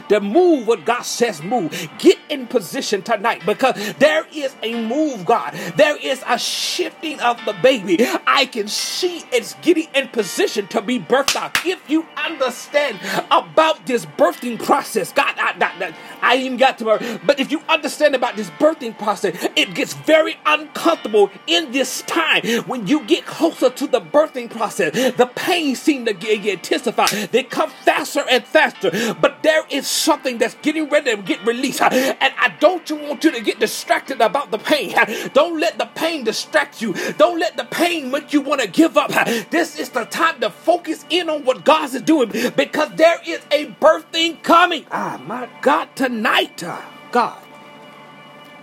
to 0.08 0.22
move 0.22 0.68
what 0.68 0.86
God 0.86 1.02
says 1.02 1.44
move. 1.44 1.90
Get 1.98 2.18
in 2.30 2.48
position 2.48 3.02
tonight 3.02 3.42
because 3.46 3.76
there 3.96 4.26
is 4.34 4.56
a 4.64 4.82
move, 4.88 5.26
God. 5.26 5.52
There 5.76 5.98
is 5.98 6.24
a 6.26 6.40
shifting 6.40 7.20
of 7.20 7.44
the 7.44 7.52
baby. 7.62 7.98
I 8.26 8.46
can 8.46 8.70
see 8.70 9.26
it's 9.34 9.56
getting 9.56 9.90
in 9.94 10.08
position 10.08 10.68
to 10.68 10.82
be 10.82 10.98
birthed 10.98 11.36
out. 11.36 11.58
If 11.66 11.90
you 11.90 12.06
understand 12.16 13.00
about 13.32 13.86
this 13.86 14.06
birthing 14.06 14.64
process, 14.64 15.12
God, 15.12 15.36
I, 15.38 15.52
I, 15.60 15.94
I 16.15 16.15
even 16.34 16.58
got 16.58 16.80
to, 16.80 16.90
her. 16.90 17.20
but 17.24 17.40
if 17.40 17.52
you 17.52 17.62
understand 17.70 18.16
about 18.16 18.36
this 18.36 18.50
birthing 18.52 18.98
process, 18.98 19.48
it 19.56 19.76
gets 19.76 19.94
very 19.94 20.38
uncomfortable 20.46 21.30
in 21.48 21.72
this 21.72 22.02
time, 22.04 22.44
when 22.66 22.88
you 22.88 23.06
get 23.06 23.26
closer 23.26 23.70
to 23.70 23.88
the 23.88 24.02
birthing 24.02 24.50
process, 24.50 24.94
the 25.16 25.28
pain 25.36 25.76
seems 25.76 26.08
to 26.08 26.14
get, 26.14 26.42
get 26.42 26.54
intensified. 26.56 27.10
They 27.32 27.44
come 27.44 27.70
faster 27.84 28.24
and 28.30 28.44
faster. 28.44 28.92
But 29.22 29.44
there 29.44 29.64
is 29.70 29.88
something 29.88 30.38
that's 30.38 30.56
getting 30.56 30.90
ready 30.90 31.16
to 31.16 31.22
get 31.22 31.46
released. 31.46 31.82
And 31.82 32.34
I 32.40 32.56
don't 32.60 32.90
want 32.92 33.24
you 33.24 33.32
to 33.32 33.42
get 33.42 33.60
distracted 33.60 34.22
about 34.22 34.52
the 34.52 34.58
pain. 34.58 34.96
Don't 35.34 35.60
let 35.60 35.78
the 35.78 35.86
pain 35.86 36.24
distract 36.24 36.82
you. 36.82 36.94
Don't 37.18 37.40
let 37.40 37.58
the 37.58 37.66
pain 37.66 38.12
make 38.12 38.34
you 38.34 38.42
want 38.42 38.62
to 38.62 38.68
give 38.68 38.98
up. 38.98 39.12
This 39.50 39.78
is 39.80 39.90
the 39.90 40.06
time 40.06 40.40
to 40.42 40.50
focus 40.50 41.06
in 41.10 41.30
on 41.30 41.44
what 41.46 41.64
God 41.66 41.94
is 41.94 42.02
doing 42.02 42.30
because 42.56 42.90
there 42.96 43.20
is 43.26 43.42
a 43.52 43.68
birthing 43.82 44.42
coming. 44.44 44.86
Ah, 44.92 45.22
my 45.26 45.50
God, 45.62 45.90
tonight, 45.96 46.15
Uh, 46.64 46.82
God, 47.12 47.42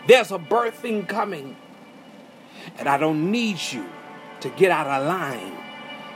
there's 0.07 0.33
a 0.33 0.39
birthing 0.39 1.07
coming. 1.07 1.57
And 2.79 2.89
I 2.89 2.97
don't 2.97 3.31
need 3.31 3.59
you 3.73 3.87
to 4.41 4.49
get 4.51 4.71
out 4.71 4.87
of 4.87 5.07
line 5.07 5.57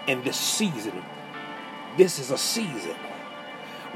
in 0.07 0.23
this 0.25 0.37
season. 0.37 1.05
This 1.99 2.19
is 2.19 2.31
a 2.31 2.39
season 2.39 2.97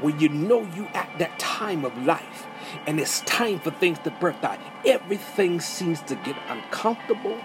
when 0.01 0.19
you 0.19 0.29
know 0.29 0.61
you 0.75 0.85
at 0.93 1.09
that 1.19 1.37
time 1.39 1.85
of 1.85 1.95
life 2.05 2.47
and 2.85 2.99
it's 2.99 3.21
time 3.21 3.59
for 3.59 3.71
things 3.71 3.99
to 3.99 4.11
birth 4.11 4.43
out. 4.43 4.59
Everything 4.85 5.59
seems 5.59 6.01
to 6.03 6.15
get 6.15 6.35
uncomfortable. 6.47 7.39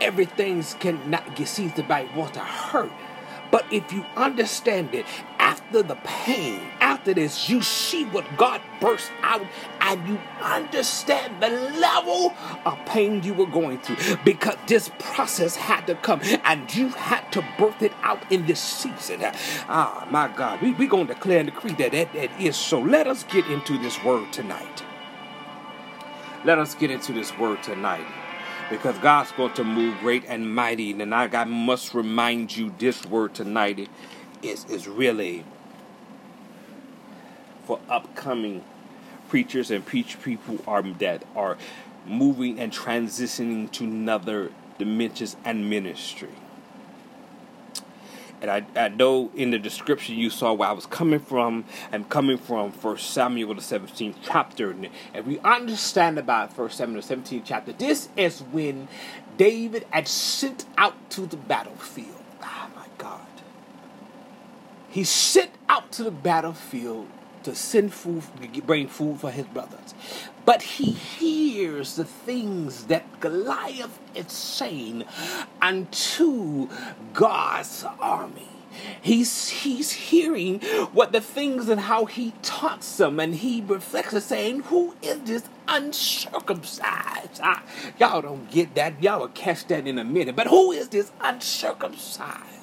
Everything 0.00 0.62
cannot 0.80 1.36
get 1.36 1.48
seems 1.48 1.72
to 1.74 1.82
be 1.82 2.08
want 2.14 2.34
to 2.34 2.40
hurt. 2.40 2.92
But 3.50 3.64
if 3.72 3.92
you 3.92 4.04
understand 4.16 4.94
it, 4.94 5.06
after 5.38 5.82
the 5.82 5.96
pain, 6.04 6.60
after 7.06 7.20
this, 7.20 7.48
you 7.48 7.62
see 7.62 8.04
what 8.06 8.24
God 8.36 8.60
burst 8.80 9.12
out 9.22 9.46
and 9.80 10.08
you 10.08 10.18
understand 10.42 11.40
the 11.40 11.48
level 11.48 12.34
of 12.64 12.76
pain 12.86 13.22
you 13.22 13.32
were 13.32 13.46
going 13.46 13.78
through 13.78 14.16
because 14.24 14.56
this 14.66 14.90
process 14.98 15.54
had 15.54 15.86
to 15.86 15.94
come 15.94 16.20
and 16.44 16.74
you 16.74 16.88
had 16.88 17.30
to 17.32 17.44
birth 17.58 17.80
it 17.80 17.92
out 18.02 18.20
in 18.32 18.46
this 18.46 18.58
season. 18.58 19.20
Ah, 19.68 20.06
my 20.10 20.26
God, 20.26 20.60
we're 20.60 20.74
we 20.74 20.88
going 20.88 21.06
to 21.06 21.14
declare 21.14 21.38
and 21.38 21.48
decree 21.48 21.74
that, 21.74 21.92
that 21.92 22.12
that 22.12 22.40
is 22.40 22.56
so. 22.56 22.80
Let 22.80 23.06
us 23.06 23.22
get 23.24 23.46
into 23.46 23.78
this 23.78 24.02
word 24.02 24.32
tonight. 24.32 24.82
Let 26.44 26.58
us 26.58 26.74
get 26.74 26.90
into 26.90 27.12
this 27.12 27.36
word 27.38 27.62
tonight 27.62 28.06
because 28.68 28.98
God's 28.98 29.30
going 29.32 29.54
to 29.54 29.64
move 29.64 29.98
great 30.00 30.24
and 30.26 30.52
mighty. 30.52 30.90
And 30.90 31.14
I, 31.14 31.28
I 31.32 31.44
must 31.44 31.94
remind 31.94 32.56
you 32.56 32.74
this 32.78 33.06
word 33.06 33.34
tonight 33.34 33.88
is, 34.42 34.64
is 34.64 34.88
really 34.88 35.44
for 37.66 37.80
upcoming 37.88 38.64
preachers 39.28 39.70
and 39.70 39.84
preach 39.84 40.22
people 40.22 40.58
are 40.66 40.82
that 40.82 41.24
are 41.34 41.58
moving 42.06 42.58
and 42.58 42.72
transitioning 42.72 43.70
to 43.72 43.84
another 43.84 44.52
dimensions 44.78 45.36
and 45.44 45.68
ministry. 45.68 46.30
And 48.40 48.50
I, 48.50 48.66
I 48.76 48.88
know 48.88 49.30
in 49.34 49.50
the 49.50 49.58
description 49.58 50.16
you 50.16 50.28
saw 50.28 50.52
where 50.52 50.68
I 50.68 50.72
was 50.72 50.86
coming 50.86 51.18
from. 51.18 51.64
I'm 51.90 52.04
coming 52.04 52.36
from 52.36 52.70
First 52.70 53.10
Samuel 53.10 53.54
the 53.54 53.62
17th 53.62 54.16
chapter. 54.22 54.70
And 55.14 55.26
we 55.26 55.38
understand 55.40 56.18
about 56.18 56.52
First 56.52 56.76
Samuel 56.76 57.00
the 57.00 57.16
17th 57.16 57.42
chapter. 57.44 57.72
This 57.72 58.10
is 58.16 58.40
when 58.40 58.88
David 59.38 59.86
had 59.90 60.06
sent 60.06 60.66
out 60.76 61.10
to 61.10 61.22
the 61.22 61.36
battlefield. 61.36 62.22
Ah, 62.42 62.68
my 62.76 62.86
God. 62.98 63.20
He 64.90 65.02
sent 65.02 65.52
out 65.68 65.90
to 65.92 66.04
the 66.04 66.10
battlefield 66.10 67.08
to 67.46 67.54
send 67.54 67.94
food, 67.94 68.24
bring 68.66 68.88
food 68.88 69.20
for 69.20 69.30
his 69.30 69.46
brothers. 69.46 69.94
But 70.44 70.62
he 70.62 70.90
hears 70.90 71.94
the 71.96 72.04
things 72.04 72.84
that 72.86 73.20
Goliath 73.20 73.98
is 74.16 74.32
saying 74.32 75.04
unto 75.62 76.68
God's 77.14 77.84
army. 78.00 78.48
He's 79.00 79.48
he's 79.48 79.92
hearing 79.92 80.60
what 80.92 81.12
the 81.12 81.20
things 81.20 81.68
and 81.68 81.80
how 81.80 82.04
he 82.06 82.34
taunts 82.42 82.96
them, 82.98 83.20
and 83.20 83.34
he 83.36 83.62
reflects 83.62 84.12
and 84.12 84.22
saying, 84.22 84.60
"Who 84.64 84.96
is 85.00 85.20
this 85.20 85.44
uncircumcised?" 85.68 87.40
Ah, 87.42 87.62
y'all 87.98 88.22
don't 88.22 88.50
get 88.50 88.74
that. 88.74 89.02
Y'all 89.02 89.20
will 89.20 89.28
catch 89.28 89.66
that 89.68 89.86
in 89.86 89.98
a 89.98 90.04
minute. 90.04 90.36
But 90.36 90.48
who 90.48 90.72
is 90.72 90.88
this 90.88 91.12
uncircumcised? 91.20 92.55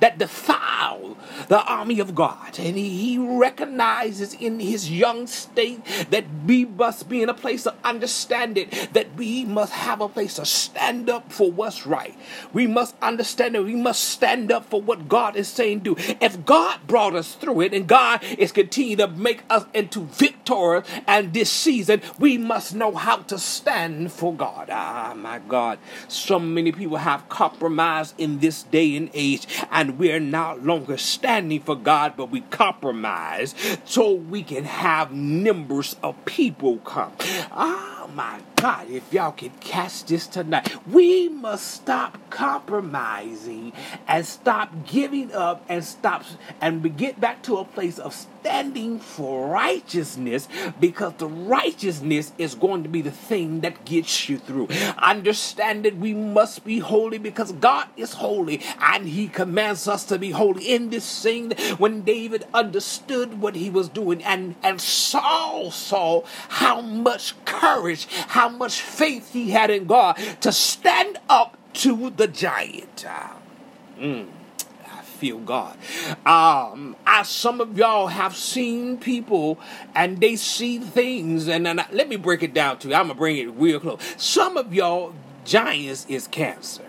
That 0.00 0.18
defile 0.18 1.16
the 1.48 1.62
army 1.62 2.00
of 2.00 2.14
God. 2.14 2.58
And 2.58 2.76
he 2.76 3.18
recognizes 3.18 4.34
in 4.34 4.60
his 4.60 4.90
young 4.90 5.26
state 5.26 5.80
that 6.10 6.24
we 6.46 6.64
must 6.64 7.08
be 7.08 7.22
in 7.22 7.28
a 7.28 7.34
place 7.34 7.66
of 7.66 7.74
understanding, 7.84 8.68
that 8.92 9.14
we 9.16 9.44
must 9.44 9.72
have 9.72 10.00
a 10.00 10.08
place 10.08 10.34
to 10.34 10.44
stand 10.44 11.08
up 11.08 11.32
for 11.32 11.50
what's 11.50 11.86
right. 11.86 12.16
We 12.52 12.66
must 12.66 12.94
understand 13.02 13.54
that 13.54 13.64
we 13.64 13.76
must 13.76 14.04
stand 14.04 14.52
up 14.52 14.64
for 14.66 14.80
what 14.80 15.08
God 15.08 15.36
is 15.36 15.48
saying 15.48 15.80
do. 15.80 15.96
If 16.20 16.44
God 16.44 16.80
brought 16.86 17.14
us 17.14 17.34
through 17.34 17.62
it 17.62 17.74
and 17.74 17.86
God 17.86 18.22
is 18.38 18.52
continuing 18.52 18.98
to 18.98 19.08
make 19.08 19.42
us 19.50 19.64
into 19.74 20.00
victors 20.00 20.84
and 21.06 21.32
this 21.32 21.50
season, 21.50 22.02
we 22.18 22.38
must 22.38 22.74
know 22.74 22.94
how 22.94 23.16
to 23.16 23.38
stand 23.38 24.12
for 24.12 24.34
God. 24.34 24.68
Ah, 24.70 25.14
my 25.16 25.38
God. 25.38 25.78
So 26.08 26.38
many 26.38 26.72
people 26.72 26.96
have 26.98 27.28
compromised 27.28 28.14
in 28.18 28.40
this 28.40 28.62
day 28.64 28.96
and 28.96 29.10
age, 29.14 29.46
and 29.78 29.96
we're 29.96 30.18
no 30.18 30.58
longer 30.60 30.96
standing 30.96 31.60
for 31.60 31.76
God, 31.76 32.14
but 32.16 32.32
we 32.32 32.40
compromise 32.40 33.54
so 33.84 34.12
we 34.12 34.42
can 34.42 34.64
have 34.64 35.12
numbers 35.12 35.94
of 36.02 36.24
people 36.24 36.78
come. 36.78 37.12
Ah, 37.52 38.08
my 38.12 38.40
God, 38.60 38.90
if 38.90 39.12
y'all 39.12 39.30
can 39.30 39.50
catch 39.60 40.04
this 40.04 40.26
tonight, 40.26 40.68
we 40.88 41.28
must 41.28 41.64
stop 41.70 42.18
compromising 42.28 43.72
and 44.08 44.26
stop 44.26 44.72
giving 44.86 45.32
up 45.32 45.64
and 45.68 45.84
stop 45.84 46.24
and 46.60 46.82
we 46.82 46.90
get 46.90 47.20
back 47.20 47.42
to 47.44 47.58
a 47.58 47.64
place 47.64 48.00
of 48.00 48.14
standing 48.40 48.98
for 48.98 49.48
righteousness 49.48 50.48
because 50.80 51.12
the 51.18 51.28
righteousness 51.28 52.32
is 52.38 52.54
going 52.54 52.82
to 52.82 52.88
be 52.88 53.02
the 53.02 53.10
thing 53.10 53.60
that 53.60 53.84
gets 53.84 54.28
you 54.28 54.38
through. 54.38 54.68
Understand 54.98 55.84
that 55.84 55.96
we 55.96 56.14
must 56.14 56.64
be 56.64 56.78
holy 56.78 57.18
because 57.18 57.52
God 57.52 57.88
is 57.96 58.14
holy 58.14 58.62
and 58.80 59.06
He 59.06 59.28
commands 59.28 59.86
us 59.86 60.04
to 60.06 60.18
be 60.18 60.30
holy. 60.30 60.64
In 60.64 60.90
this 60.90 61.22
thing, 61.22 61.52
when 61.78 62.02
David 62.02 62.46
understood 62.52 63.40
what 63.40 63.54
he 63.54 63.70
was 63.70 63.88
doing 63.88 64.22
and, 64.24 64.54
and 64.62 64.80
Saul 64.80 65.70
saw 65.70 66.22
how 66.48 66.80
much 66.80 67.34
courage, 67.44 68.06
how 68.28 68.47
much 68.48 68.80
faith 68.80 69.32
he 69.32 69.50
had 69.50 69.70
in 69.70 69.86
God 69.86 70.16
to 70.40 70.52
stand 70.52 71.18
up 71.28 71.56
to 71.74 72.10
the 72.10 72.26
giant. 72.26 73.06
Mm 73.98 74.28
feel 75.18 75.38
God. 75.38 75.76
Um, 76.24 76.96
some 77.24 77.60
of 77.60 77.76
y'all 77.76 78.06
have 78.06 78.36
seen 78.36 78.98
people 78.98 79.58
and 79.94 80.20
they 80.20 80.36
see 80.36 80.78
things, 80.78 81.48
and, 81.48 81.66
and 81.66 81.84
let 81.90 82.08
me 82.08 82.16
break 82.16 82.42
it 82.42 82.54
down 82.54 82.78
to 82.78 82.88
you. 82.88 82.94
I'm 82.94 83.08
gonna 83.08 83.14
bring 83.14 83.36
it 83.36 83.48
real 83.48 83.80
close. 83.80 84.00
Some 84.16 84.56
of 84.56 84.72
y'all 84.72 85.14
giants 85.44 86.06
is 86.08 86.28
cancer. 86.28 86.84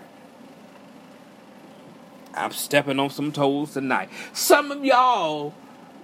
I'm 2.34 2.52
stepping 2.52 3.00
on 3.00 3.10
some 3.10 3.32
toes 3.32 3.72
tonight. 3.72 4.08
Some 4.32 4.70
of 4.70 4.84
y'all 4.84 5.52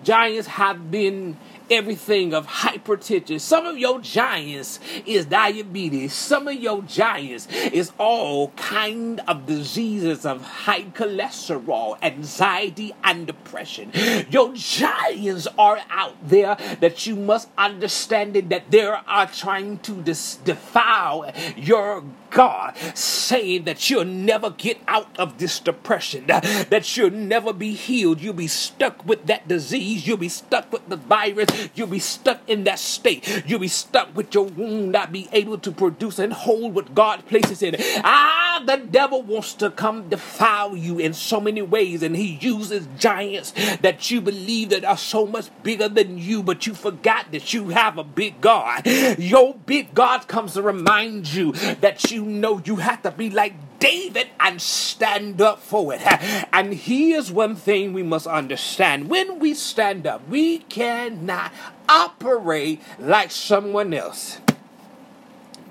giants 0.03 0.49
have 0.49 0.91
been 0.91 1.37
everything 1.71 2.35
of 2.35 2.47
hypertension. 2.47 3.41
Some 3.41 3.67
of 3.67 3.79
your 3.79 4.01
giants 4.01 4.81
is 5.05 5.27
diabetes. 5.27 6.13
Some 6.13 6.49
of 6.49 6.55
your 6.55 6.83
giants 6.83 7.49
is 7.51 7.93
all 7.99 8.51
kind 8.51 9.21
of 9.29 9.47
diseases 9.47 10.25
of 10.25 10.43
high 10.43 10.85
cholesterol, 10.85 11.99
anxiety, 12.03 12.95
and 13.05 13.27
depression. 13.27 13.91
Your 14.31 14.53
giants 14.55 15.47
are 15.59 15.81
out 15.91 16.17
there 16.29 16.57
that 16.81 17.07
you 17.07 17.17
must 17.17 17.49
understand 17.59 18.37
it 18.37 18.49
that 18.49 18.71
they 18.71 18.83
are 18.83 19.27
trying 19.27 19.79
to 19.81 19.93
dis- 20.03 20.37
defile 20.37 21.33
your 21.57 22.05
God, 22.37 22.77
saying 22.95 23.65
that 23.65 23.89
you'll 23.89 24.05
never 24.05 24.51
get 24.51 24.79
out 24.87 25.19
of 25.19 25.39
this 25.39 25.59
depression, 25.59 26.27
that 26.27 26.97
you'll 26.97 27.11
never 27.11 27.55
be 27.55 27.73
healed. 27.73 28.21
You'll 28.21 28.35
be 28.35 28.47
stuck 28.47 29.07
with 29.07 29.25
that 29.27 29.49
disease. 29.49 30.07
You'll 30.07 30.19
be 30.19 30.29
stuck 30.29 30.71
with 30.71 30.87
the 30.87 30.97
virus. 30.97 31.49
You'll 31.75 31.87
be 31.87 31.99
stuck 31.99 32.41
in 32.47 32.65
that 32.65 32.79
state. 32.79 33.45
You'll 33.47 33.61
be 33.61 33.69
stuck 33.69 34.15
with 34.15 34.35
your 34.35 34.45
womb 34.45 34.91
not 34.91 35.13
be 35.13 35.29
able 35.33 35.57
to 35.59 35.73
produce 35.73 36.19
and 36.19 36.33
hold 36.33 36.75
what 36.75 36.95
God 36.95 37.25
places 37.27 37.63
in. 37.63 37.77
Ah, 38.05 38.63
the 38.67 38.77
devil 38.77 39.23
wants 39.23 39.55
to 39.55 39.71
come 39.71 40.11
defile 40.11 40.77
you 40.77 40.99
in 40.99 41.15
so 41.15 41.41
many 41.41 41.63
ways, 41.63 42.03
and 42.03 42.17
he 42.17 42.39
uses 42.41 42.87
giants 42.99 43.53
that 43.79 44.11
you 44.11 44.21
believe 44.21 44.71
that 44.71 44.85
are 44.85 44.97
so 44.99 45.27
much 45.27 45.49
bigger 45.63 45.89
than 45.89 46.19
you, 46.19 46.43
but 46.43 46.67
you 46.67 46.75
forgot 46.75 47.33
that 47.33 47.55
you 47.55 47.71
have 47.71 47.97
a 47.97 48.05
big 48.05 48.41
God. 48.41 48.87
Your 49.19 49.55
big 49.55 49.95
God 49.95 50.29
comes 50.29 50.55
to 50.55 50.63
remind 50.63 51.33
you 51.33 51.53
that 51.53 52.11
you 52.11 52.26
know 52.27 52.61
you 52.65 52.77
have 52.77 53.03
to 53.03 53.11
be 53.11 53.31
like 53.31 53.55
David 53.79 54.29
and 54.41 54.61
stand 54.61 55.41
up 55.41 55.61
for 55.61 55.95
it. 55.95 56.01
And 56.53 56.75
here's 56.75 57.31
one 57.31 57.55
thing 57.57 57.93
we 57.93 58.03
must 58.03 58.27
understand 58.27 59.09
when 59.09 59.39
we 59.39 59.55
stand 59.55 60.07
up, 60.07 60.29
we 60.29 60.59
cannot 60.59 61.53
operate 61.89 62.83
like 62.99 63.31
someone 63.31 63.95
else. 63.95 64.41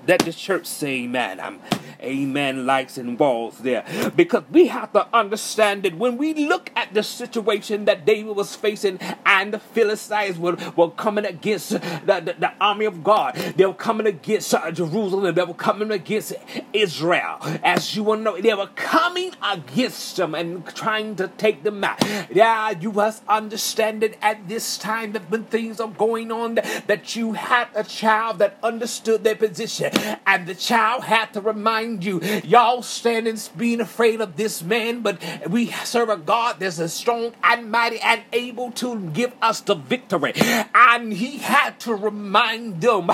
Let 0.06 0.20
the 0.20 0.32
church 0.32 0.66
say 0.66 1.04
amen. 1.04 1.40
I'm 1.40 1.60
amen 2.02 2.66
likes 2.66 2.98
and 2.98 3.18
walls 3.18 3.58
there. 3.58 3.84
Because 4.14 4.44
we 4.50 4.68
have 4.68 4.92
to 4.92 5.06
understand 5.14 5.82
that 5.82 5.96
when 5.96 6.16
we 6.16 6.34
look 6.34 6.70
at 6.76 6.94
the 6.94 7.02
situation 7.02 7.84
that 7.86 8.04
David 8.04 8.36
was 8.36 8.54
facing 8.54 8.98
and 9.24 9.52
the 9.52 9.58
Philistines 9.58 10.38
were, 10.38 10.56
were 10.76 10.90
coming 10.90 11.24
against 11.24 11.70
the, 11.70 11.78
the, 12.04 12.36
the 12.38 12.52
army 12.60 12.84
of 12.84 13.02
God, 13.02 13.34
they 13.56 13.66
were 13.66 13.74
coming 13.74 14.06
against 14.06 14.54
uh, 14.54 14.70
Jerusalem, 14.70 15.34
they 15.34 15.42
were 15.42 15.54
coming 15.54 15.90
against 15.90 16.34
Israel. 16.72 17.38
As 17.64 17.96
you 17.96 18.04
will 18.04 18.16
know, 18.16 18.40
they 18.40 18.54
were 18.54 18.70
coming 18.74 19.32
against 19.42 20.16
them 20.16 20.34
and 20.34 20.66
trying 20.74 21.16
to 21.16 21.28
take 21.28 21.62
them 21.62 21.82
out. 21.82 22.02
Yeah, 22.30 22.70
you 22.70 22.92
must 22.92 23.22
understand 23.28 24.02
that 24.02 24.16
at 24.22 24.48
this 24.48 24.78
time 24.78 25.12
that 25.12 25.30
when 25.30 25.44
things 25.44 25.80
are 25.80 25.88
going 25.88 26.30
on, 26.30 26.56
that, 26.56 26.86
that 26.86 27.16
you 27.16 27.32
had 27.32 27.68
a 27.74 27.84
child 27.84 28.38
that 28.38 28.58
understood 28.62 29.24
their 29.24 29.34
position, 29.34 29.92
and 30.26 30.46
the 30.46 30.54
child 30.54 31.04
had 31.04 31.32
to 31.34 31.40
remind 31.40 32.04
you. 32.04 32.20
Y'all 32.44 32.82
standing 32.82 33.36
being 33.56 33.80
afraid 33.80 34.20
of 34.20 34.36
this 34.36 34.62
man, 34.62 35.00
but 35.00 35.20
we 35.48 35.70
serve 35.84 36.08
a 36.08 36.16
God 36.16 36.56
that's 36.60 36.78
a 36.78 36.88
strong 36.88 37.32
and 37.42 37.70
mighty 37.70 37.98
and 38.00 38.22
able 38.32 38.70
to 38.72 39.00
give 39.10 39.32
us 39.42 39.60
the 39.60 39.74
victory. 39.74 40.32
And 40.74 41.12
he 41.12 41.38
had 41.38 41.78
to 41.80 41.94
remind 41.94 42.80
them 42.80 43.10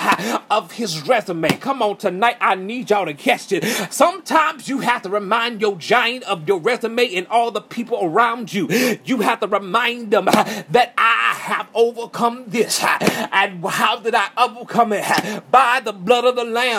of 0.51 0.73
his 0.73 1.07
resume. 1.09 1.49
Come 1.59 1.83
on, 1.83 1.97
tonight 1.97 2.37
I 2.41 2.55
need 2.55 2.91
y'all 2.91 3.07
to 3.07 3.15
catch 3.15 3.53
it. 3.53 3.65
Sometimes 3.93 4.69
you 4.69 4.81
have 4.81 5.03
to 5.03 5.11
remind 5.11 5.61
your 5.61 5.77
giant 5.77 6.25
of 6.25 6.47
your 6.47 6.59
resume 6.59 7.15
and 7.15 7.27
all 7.29 7.51
the 7.51 7.61
people 7.61 7.99
around 8.03 8.53
you. 8.53 8.69
You 9.05 9.21
have 9.21 9.41
to 9.41 9.47
remind 9.47 10.11
them 10.11 10.27
that 10.27 10.95
I 10.97 11.35
have 11.35 11.69
overcome 11.75 12.45
this. 12.49 12.83
And 12.83 13.65
how 13.65 13.99
did 13.99 14.15
I 14.15 14.29
overcome 14.37 14.93
it? 14.93 15.05
By 15.51 15.81
the 15.81 15.93
blood 15.93 16.25
of 16.25 16.37
the 16.37 16.45
Lamb, 16.45 16.72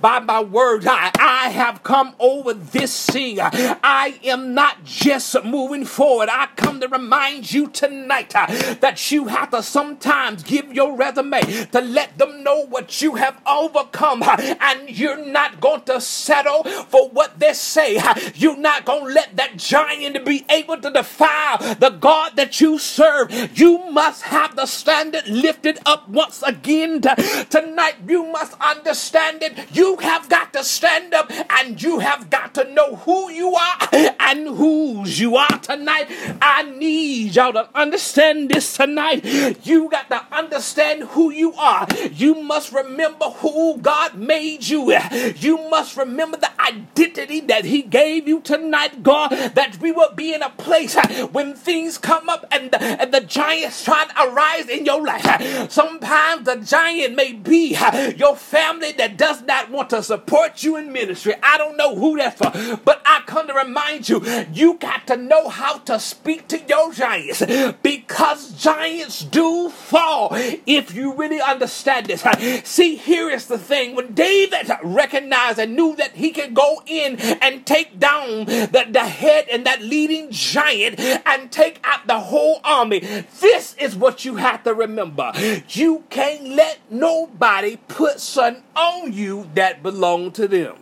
by 0.00 0.20
my 0.20 0.40
word. 0.42 0.86
I, 0.86 1.10
I 1.18 1.50
have 1.50 1.82
come 1.82 2.14
over 2.18 2.54
this 2.54 3.06
thing. 3.06 3.38
I 3.40 4.18
am 4.24 4.54
not 4.54 4.84
just 4.84 5.42
moving 5.44 5.84
forward. 5.84 6.28
I 6.30 6.48
come 6.56 6.80
to 6.80 6.88
remind 6.88 7.52
you 7.52 7.68
tonight 7.68 8.32
uh, 8.34 8.46
that 8.80 9.10
you 9.10 9.26
have 9.26 9.50
to 9.50 9.62
sometimes 9.62 10.42
give 10.42 10.72
your 10.72 10.96
resume 10.96 11.40
to 11.66 11.80
let 11.80 12.18
them 12.18 12.42
know 12.42 12.66
what 12.66 13.02
you 13.02 13.16
have 13.16 13.40
overcome. 13.46 14.22
And 14.24 14.90
you're 14.90 15.24
not 15.24 15.60
going 15.60 15.82
to 15.82 16.00
settle 16.00 16.64
for 16.64 17.08
what 17.10 17.38
they 17.38 17.52
say. 17.52 18.00
You're 18.34 18.56
not 18.56 18.84
going 18.84 19.06
to 19.08 19.12
let 19.14 19.36
that 19.36 19.56
giant 19.56 20.24
be 20.24 20.44
able 20.48 20.80
to 20.80 20.90
defile 20.90 21.58
the 21.74 21.90
God 21.90 22.36
that 22.36 22.60
you 22.60 22.78
serve. 22.78 23.30
You 23.58 23.90
must 23.90 24.22
have 24.22 24.56
the 24.56 24.66
standard 24.66 25.26
lifted 25.28 25.78
up 25.86 26.08
once 26.08 26.42
again. 26.42 27.00
Tonight, 27.00 27.96
you 28.08 28.24
must 28.30 28.54
understand 28.60 29.33
it. 29.42 29.74
You 29.74 29.96
have 29.98 30.28
got 30.28 30.52
to 30.52 30.64
stand 30.64 31.14
up 31.14 31.30
and 31.60 31.80
you 31.82 31.98
have 32.00 32.30
got 32.30 32.54
to 32.54 32.64
know 32.72 32.96
who 32.96 33.30
you 33.30 33.54
are 33.54 33.88
and 33.92 34.48
whose 34.48 35.20
you 35.20 35.36
are 35.36 35.58
tonight. 35.58 36.06
I 36.40 36.62
need 36.62 37.34
y'all 37.34 37.52
to 37.52 37.68
understand 37.74 38.50
this 38.50 38.76
tonight. 38.76 39.24
You 39.64 39.88
got 39.90 40.08
to 40.10 40.24
understand 40.32 41.04
who 41.04 41.30
you 41.30 41.52
are. 41.54 41.86
You 42.12 42.42
must 42.42 42.72
remember 42.72 43.26
who 43.26 43.78
God 43.78 44.14
made 44.16 44.66
you. 44.68 44.96
You 45.36 45.68
must 45.70 45.96
remember 45.96 46.36
the 46.36 46.50
identity 46.60 47.40
that 47.40 47.64
He 47.64 47.82
gave 47.82 48.28
you 48.28 48.40
tonight, 48.40 49.02
God, 49.02 49.30
that 49.30 49.78
we 49.80 49.92
will 49.92 50.12
be 50.14 50.34
in 50.34 50.42
a 50.42 50.50
place 50.50 50.96
when 51.32 51.54
things 51.54 51.98
come 51.98 52.28
up 52.28 52.46
and 52.50 52.70
the, 52.70 52.82
and 52.82 53.12
the 53.12 53.20
giants 53.20 53.84
try 53.84 54.04
to 54.06 54.24
arise 54.24 54.68
in 54.68 54.84
your 54.84 55.02
life. 55.04 55.70
Sometimes 55.70 56.44
the 56.44 56.56
giant 56.56 57.14
may 57.14 57.32
be 57.32 57.76
your 58.16 58.36
family 58.36 58.92
that 58.92 59.13
does 59.16 59.42
not 59.42 59.70
want 59.70 59.90
to 59.90 60.02
support 60.02 60.62
you 60.62 60.76
in 60.76 60.92
ministry. 60.92 61.34
I 61.42 61.58
don't 61.58 61.76
know 61.76 61.94
who 61.94 62.16
that's 62.16 62.38
for, 62.38 62.78
but 62.84 63.02
I 63.06 63.22
come 63.26 63.46
to 63.46 63.54
remind 63.54 64.08
you, 64.08 64.24
you 64.52 64.74
got 64.74 65.06
to 65.08 65.16
know 65.16 65.48
how 65.48 65.78
to 65.78 65.98
speak 65.98 66.48
to 66.48 66.60
your 66.60 66.92
giants 66.92 67.44
because 67.82 68.52
giants 68.52 69.24
do 69.24 69.68
fall 69.68 70.28
if 70.32 70.94
you 70.94 71.14
really 71.14 71.40
understand 71.40 72.06
this. 72.06 72.24
See, 72.64 72.96
here 72.96 73.30
is 73.30 73.46
the 73.46 73.58
thing. 73.58 73.94
When 73.94 74.14
David 74.14 74.70
recognized 74.82 75.58
and 75.58 75.76
knew 75.76 75.96
that 75.96 76.12
he 76.12 76.30
could 76.30 76.54
go 76.54 76.82
in 76.86 77.16
and 77.20 77.66
take 77.66 77.98
down 77.98 78.46
the, 78.46 78.86
the 78.90 79.00
head 79.00 79.46
and 79.50 79.64
that 79.66 79.82
leading 79.82 80.30
giant 80.30 80.98
and 81.00 81.50
take 81.50 81.80
out 81.84 82.06
the 82.06 82.20
whole 82.20 82.60
army. 82.64 83.00
This 83.40 83.74
is 83.78 83.96
what 83.96 84.24
you 84.24 84.36
have 84.36 84.62
to 84.64 84.74
remember. 84.74 85.32
You 85.68 86.04
can't 86.10 86.48
let 86.48 86.78
nobody 86.90 87.76
put 87.88 88.20
something 88.20 88.62
on 88.76 89.03
you 89.06 89.48
that 89.54 89.82
belong 89.82 90.32
to 90.32 90.48
them. 90.48 90.76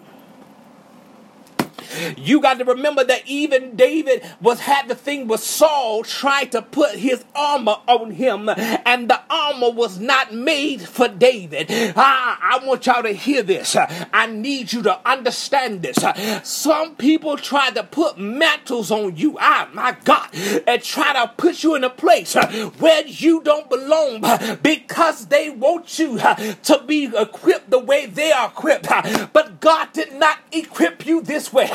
You 2.17 2.41
got 2.41 2.59
to 2.59 2.65
remember 2.65 3.05
that 3.05 3.23
even 3.27 3.77
David 3.77 4.23
was 4.41 4.61
had 4.61 4.89
the 4.89 4.95
thing 4.95 5.29
with 5.29 5.41
Saul 5.41 6.03
trying 6.05 6.51
to 6.51 6.63
put 6.63 6.97
his 6.97 7.25
armor 7.35 7.77
on 7.87 8.13
him, 8.13 8.49
and 8.49 9.09
the 9.09 9.21
armor 9.31 9.71
was 9.71 9.99
not 9.99 10.33
made 10.33 10.83
for 10.83 11.09
David. 11.09 11.67
Ah, 11.97 12.39
I 12.41 12.65
want 12.67 12.87
y'all 12.87 13.03
to 13.03 13.13
hear 13.13 13.43
this. 13.43 13.77
I 14.13 14.27
need 14.27 14.73
you 14.73 14.83
to 14.83 14.99
understand 15.09 15.83
this. 15.83 15.99
Some 16.43 16.97
people 16.97 17.37
try 17.37 17.71
to 17.71 17.83
put 17.83 18.19
mantles 18.19 18.91
on 18.91 19.17
you, 19.17 19.37
ah, 19.41 19.69
my 19.73 19.97
God, 20.05 20.29
and 20.67 20.83
try 20.83 21.13
to 21.13 21.33
put 21.37 21.63
you 21.63 21.75
in 21.75 21.85
a 21.85 21.91
place 21.91 22.35
where 22.79 23.07
you 23.07 23.43
don't 23.43 23.69
belong 23.69 24.23
because 24.63 25.27
they 25.27 25.51
want 25.51 25.99
you 25.99 26.19
to 26.19 26.83
be 26.87 27.11
equipped 27.17 27.71
the 27.71 27.79
way 27.79 28.07
they 28.07 28.33
are 28.33 28.49
equipped. 28.49 28.89
But 29.33 29.61
God 29.61 29.93
did 29.93 30.13
not 30.15 30.39
equip 30.53 31.07
you 31.07 31.21
this 31.21 31.53
way. 31.53 31.71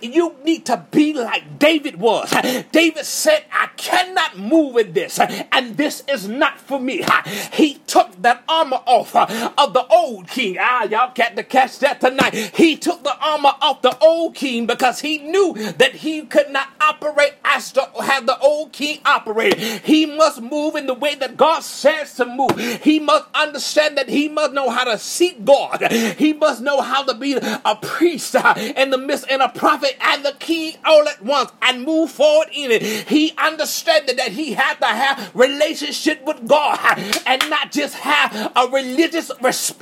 You 0.00 0.36
need 0.44 0.66
to 0.66 0.84
be 0.90 1.12
like 1.12 1.58
David 1.58 1.96
was. 1.96 2.30
David 2.72 3.04
said, 3.04 3.44
I 3.52 3.68
cannot 3.76 4.38
move 4.38 4.76
in 4.76 4.92
this, 4.92 5.18
and 5.18 5.76
this 5.76 6.02
is 6.08 6.28
not 6.28 6.58
for 6.60 6.80
me. 6.80 7.04
He 7.52 7.74
took 7.86 8.22
that 8.22 8.44
armor 8.48 8.80
off 8.86 9.14
of 9.14 9.72
the 9.72 9.86
old 9.88 10.28
king. 10.28 10.56
Ah, 10.58 10.84
y'all 10.84 11.12
got 11.14 11.36
to 11.36 11.42
catch 11.42 11.78
that 11.80 12.00
tonight. 12.00 12.34
He 12.54 12.76
took 12.76 13.02
the 13.02 13.16
armor 13.18 13.52
off 13.60 13.82
the 13.82 13.96
old 13.98 14.34
king 14.34 14.66
because 14.66 15.00
he 15.00 15.18
knew 15.18 15.54
that 15.54 15.94
he 15.96 16.22
could 16.22 16.50
not 16.50 16.68
operate 16.80 17.34
as 17.44 17.72
to 17.72 17.88
have 18.02 18.26
the 18.26 18.38
old 18.38 18.72
king 18.72 19.00
operate. 19.04 19.58
He 19.58 20.06
must 20.06 20.40
move 20.40 20.76
in 20.76 20.86
the 20.86 20.94
way 20.94 21.14
that 21.16 21.36
God 21.36 21.60
says 21.62 22.14
to 22.14 22.24
move. 22.24 22.58
He 22.82 22.98
must 22.98 23.26
understand 23.34 23.98
that 23.98 24.08
he 24.08 24.28
must 24.28 24.52
know 24.52 24.70
how 24.70 24.84
to 24.84 24.98
seek 24.98 25.44
God. 25.44 25.90
He 25.90 26.32
must 26.32 26.60
know 26.60 26.80
how 26.80 27.02
to 27.02 27.14
be 27.14 27.34
a 27.34 27.78
priest 27.80 28.34
in 28.34 28.90
the 28.90 28.98
midst 28.98 29.26
and 29.30 29.42
a 29.42 29.48
prophet 29.56 29.96
and 30.00 30.24
the 30.24 30.32
king 30.38 30.76
all 30.84 31.08
at 31.08 31.22
once 31.22 31.50
and 31.62 31.82
move 31.84 32.10
forward 32.10 32.48
in 32.52 32.70
it. 32.70 32.82
He 32.82 33.32
understood 33.38 34.06
that 34.06 34.32
he 34.32 34.52
had 34.52 34.74
to 34.74 34.86
have 34.86 35.30
relationship 35.34 36.24
with 36.24 36.46
God 36.46 36.78
and 37.26 37.50
not 37.50 37.72
just 37.72 37.94
have 37.94 38.52
a 38.54 38.68
religious 38.68 39.30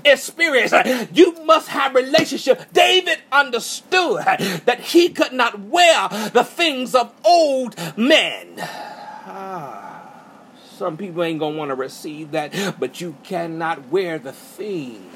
experience. 0.04 0.72
You 1.12 1.32
must 1.44 1.68
have 1.68 1.94
relationship. 1.94 2.72
David 2.72 3.18
understood 3.32 4.24
that 4.64 4.80
he 4.80 5.08
could 5.10 5.32
not 5.32 5.60
wear 5.60 6.08
the 6.32 6.44
things 6.44 6.94
of 6.94 7.12
old 7.24 7.76
men. 7.96 8.54
Ah. 9.26 9.90
Some 10.76 10.96
people 10.96 11.22
ain't 11.22 11.38
gonna 11.38 11.56
want 11.56 11.68
to 11.68 11.76
receive 11.76 12.32
that, 12.32 12.80
but 12.80 13.00
you 13.00 13.14
cannot 13.22 13.88
wear 13.90 14.18
the 14.18 14.32
things 14.32 15.13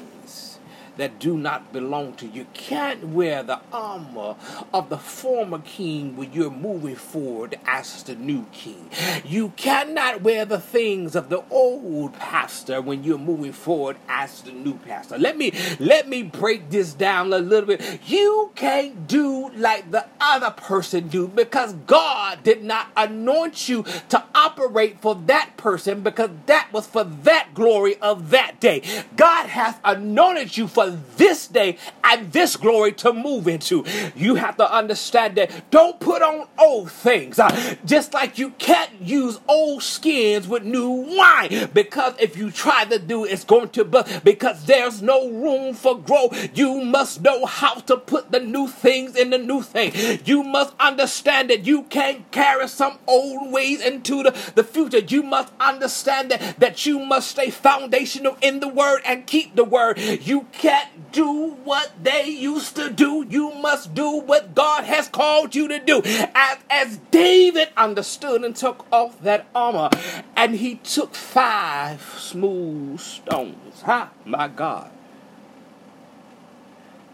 that 0.99 1.19
do 1.19 1.37
not 1.37 1.73
belong 1.73 2.13
to 2.13 2.25
you. 2.25 2.39
You 2.39 2.47
can't 2.53 3.09
wear 3.09 3.43
the 3.43 3.59
armor 3.73 4.37
of 4.73 4.87
the 4.87 4.97
former 4.97 5.59
king 5.59 6.15
when 6.15 6.31
you're 6.31 6.49
moving 6.49 6.95
forward 6.95 7.59
as 7.65 8.01
the 8.03 8.15
new 8.15 8.45
king. 8.53 8.89
You 9.25 9.49
cannot 9.57 10.21
wear 10.21 10.45
the 10.45 10.59
things 10.59 11.17
of 11.17 11.27
the 11.27 11.43
old 11.49 12.13
pastor 12.13 12.81
when 12.81 13.03
you're 13.03 13.17
moving 13.17 13.51
forward 13.51 13.97
as 14.07 14.41
the 14.43 14.53
new 14.53 14.75
pastor. 14.75 15.17
Let 15.17 15.37
me 15.37 15.51
let 15.81 16.07
me 16.07 16.23
break 16.23 16.69
this 16.69 16.93
down 16.93 17.33
a 17.33 17.39
little 17.39 17.67
bit. 17.67 17.99
You 18.07 18.51
can't 18.55 19.05
do 19.05 19.49
like 19.49 19.91
the 19.91 20.05
other 20.21 20.51
person 20.51 21.09
do 21.09 21.27
because 21.27 21.73
God 21.73 22.43
did 22.43 22.63
not 22.63 22.87
anoint 22.95 23.67
you 23.67 23.83
to 24.09 24.23
operate 24.33 25.01
for 25.01 25.15
that 25.25 25.57
person 25.57 26.03
because 26.03 26.29
that 26.45 26.71
was 26.71 26.87
for 26.87 27.03
that 27.03 27.49
glory 27.53 27.97
of 27.97 28.29
that 28.29 28.61
day. 28.61 28.81
God 29.17 29.47
has 29.47 29.75
anointed 29.83 30.55
you 30.55 30.67
for 30.67 30.88
this 30.89 31.47
day 31.47 31.77
and 32.03 32.31
this 32.31 32.55
glory 32.55 32.91
to 32.93 33.13
move 33.13 33.47
into. 33.47 33.85
You 34.15 34.35
have 34.35 34.57
to 34.57 34.71
understand 34.71 35.35
that 35.35 35.71
don't 35.71 35.99
put 35.99 36.21
on 36.21 36.47
old 36.57 36.91
things. 36.91 37.39
Uh, 37.39 37.75
just 37.85 38.13
like 38.13 38.37
you 38.37 38.51
can't 38.51 39.01
use 39.01 39.39
old 39.47 39.83
skins 39.83 40.47
with 40.47 40.63
new 40.63 40.89
wine 40.89 41.69
because 41.73 42.13
if 42.19 42.37
you 42.37 42.51
try 42.51 42.85
to 42.85 42.99
do 42.99 43.25
it's 43.25 43.43
going 43.43 43.69
to 43.69 43.85
bust 43.85 44.23
because 44.23 44.65
there's 44.65 45.01
no 45.01 45.29
room 45.29 45.73
for 45.73 45.97
growth. 45.99 46.57
You 46.57 46.81
must 46.81 47.21
know 47.21 47.45
how 47.45 47.75
to 47.75 47.97
put 47.97 48.31
the 48.31 48.39
new 48.39 48.67
things 48.67 49.15
in 49.15 49.29
the 49.29 49.37
new 49.37 49.61
thing. 49.61 50.19
You 50.25 50.43
must 50.43 50.73
understand 50.79 51.49
that 51.49 51.65
you 51.65 51.83
can't 51.83 52.29
carry 52.31 52.67
some 52.67 52.99
old 53.07 53.51
ways 53.51 53.81
into 53.81 54.23
the, 54.23 54.31
the 54.55 54.63
future. 54.63 54.99
You 54.99 55.23
must 55.23 55.51
understand 55.59 56.31
that, 56.31 56.59
that 56.59 56.85
you 56.85 56.99
must 56.99 57.31
stay 57.31 57.49
foundational 57.49 58.37
in 58.41 58.59
the 58.59 58.67
word 58.67 59.01
and 59.05 59.25
keep 59.25 59.55
the 59.55 59.63
word. 59.63 59.99
You 59.99 60.47
can't 60.51 60.78
can't 60.79 61.11
do 61.11 61.51
what 61.63 61.91
they 62.01 62.27
used 62.27 62.75
to 62.75 62.89
do. 62.89 63.25
You 63.29 63.53
must 63.55 63.93
do 63.93 64.19
what 64.19 64.55
God 64.55 64.83
has 64.83 65.07
called 65.07 65.55
you 65.55 65.67
to 65.67 65.79
do. 65.79 66.01
As, 66.05 66.57
as 66.69 66.97
David 67.11 67.69
understood 67.75 68.43
and 68.43 68.55
took 68.55 68.85
off 68.91 69.21
that 69.21 69.47
armor, 69.53 69.89
and 70.35 70.55
he 70.55 70.75
took 70.75 71.15
five 71.15 72.01
smooth 72.17 72.99
stones. 72.99 73.81
Ha, 73.83 74.11
my 74.25 74.47
God. 74.47 74.91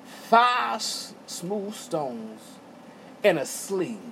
Five 0.05 0.81
smooth 0.81 1.75
stones 1.75 2.41
in 3.23 3.37
a 3.37 3.45
sling 3.45 4.11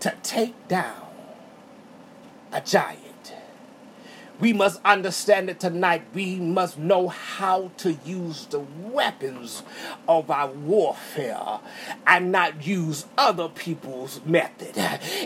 to 0.00 0.14
take 0.22 0.68
down 0.68 1.06
a 2.52 2.60
giant. 2.60 3.34
We 4.40 4.54
must 4.54 4.80
understand 4.86 5.50
it 5.50 5.60
tonight. 5.60 6.02
We 6.14 6.36
must 6.36 6.78
know 6.78 7.08
how 7.08 7.72
to 7.78 7.98
use 8.06 8.46
the 8.46 8.60
weapons 8.60 9.62
of 10.08 10.30
our 10.30 10.50
warfare 10.50 11.60
and 12.06 12.32
not 12.32 12.66
use 12.66 13.04
other 13.18 13.48
people's 13.48 14.20
method. 14.24 14.72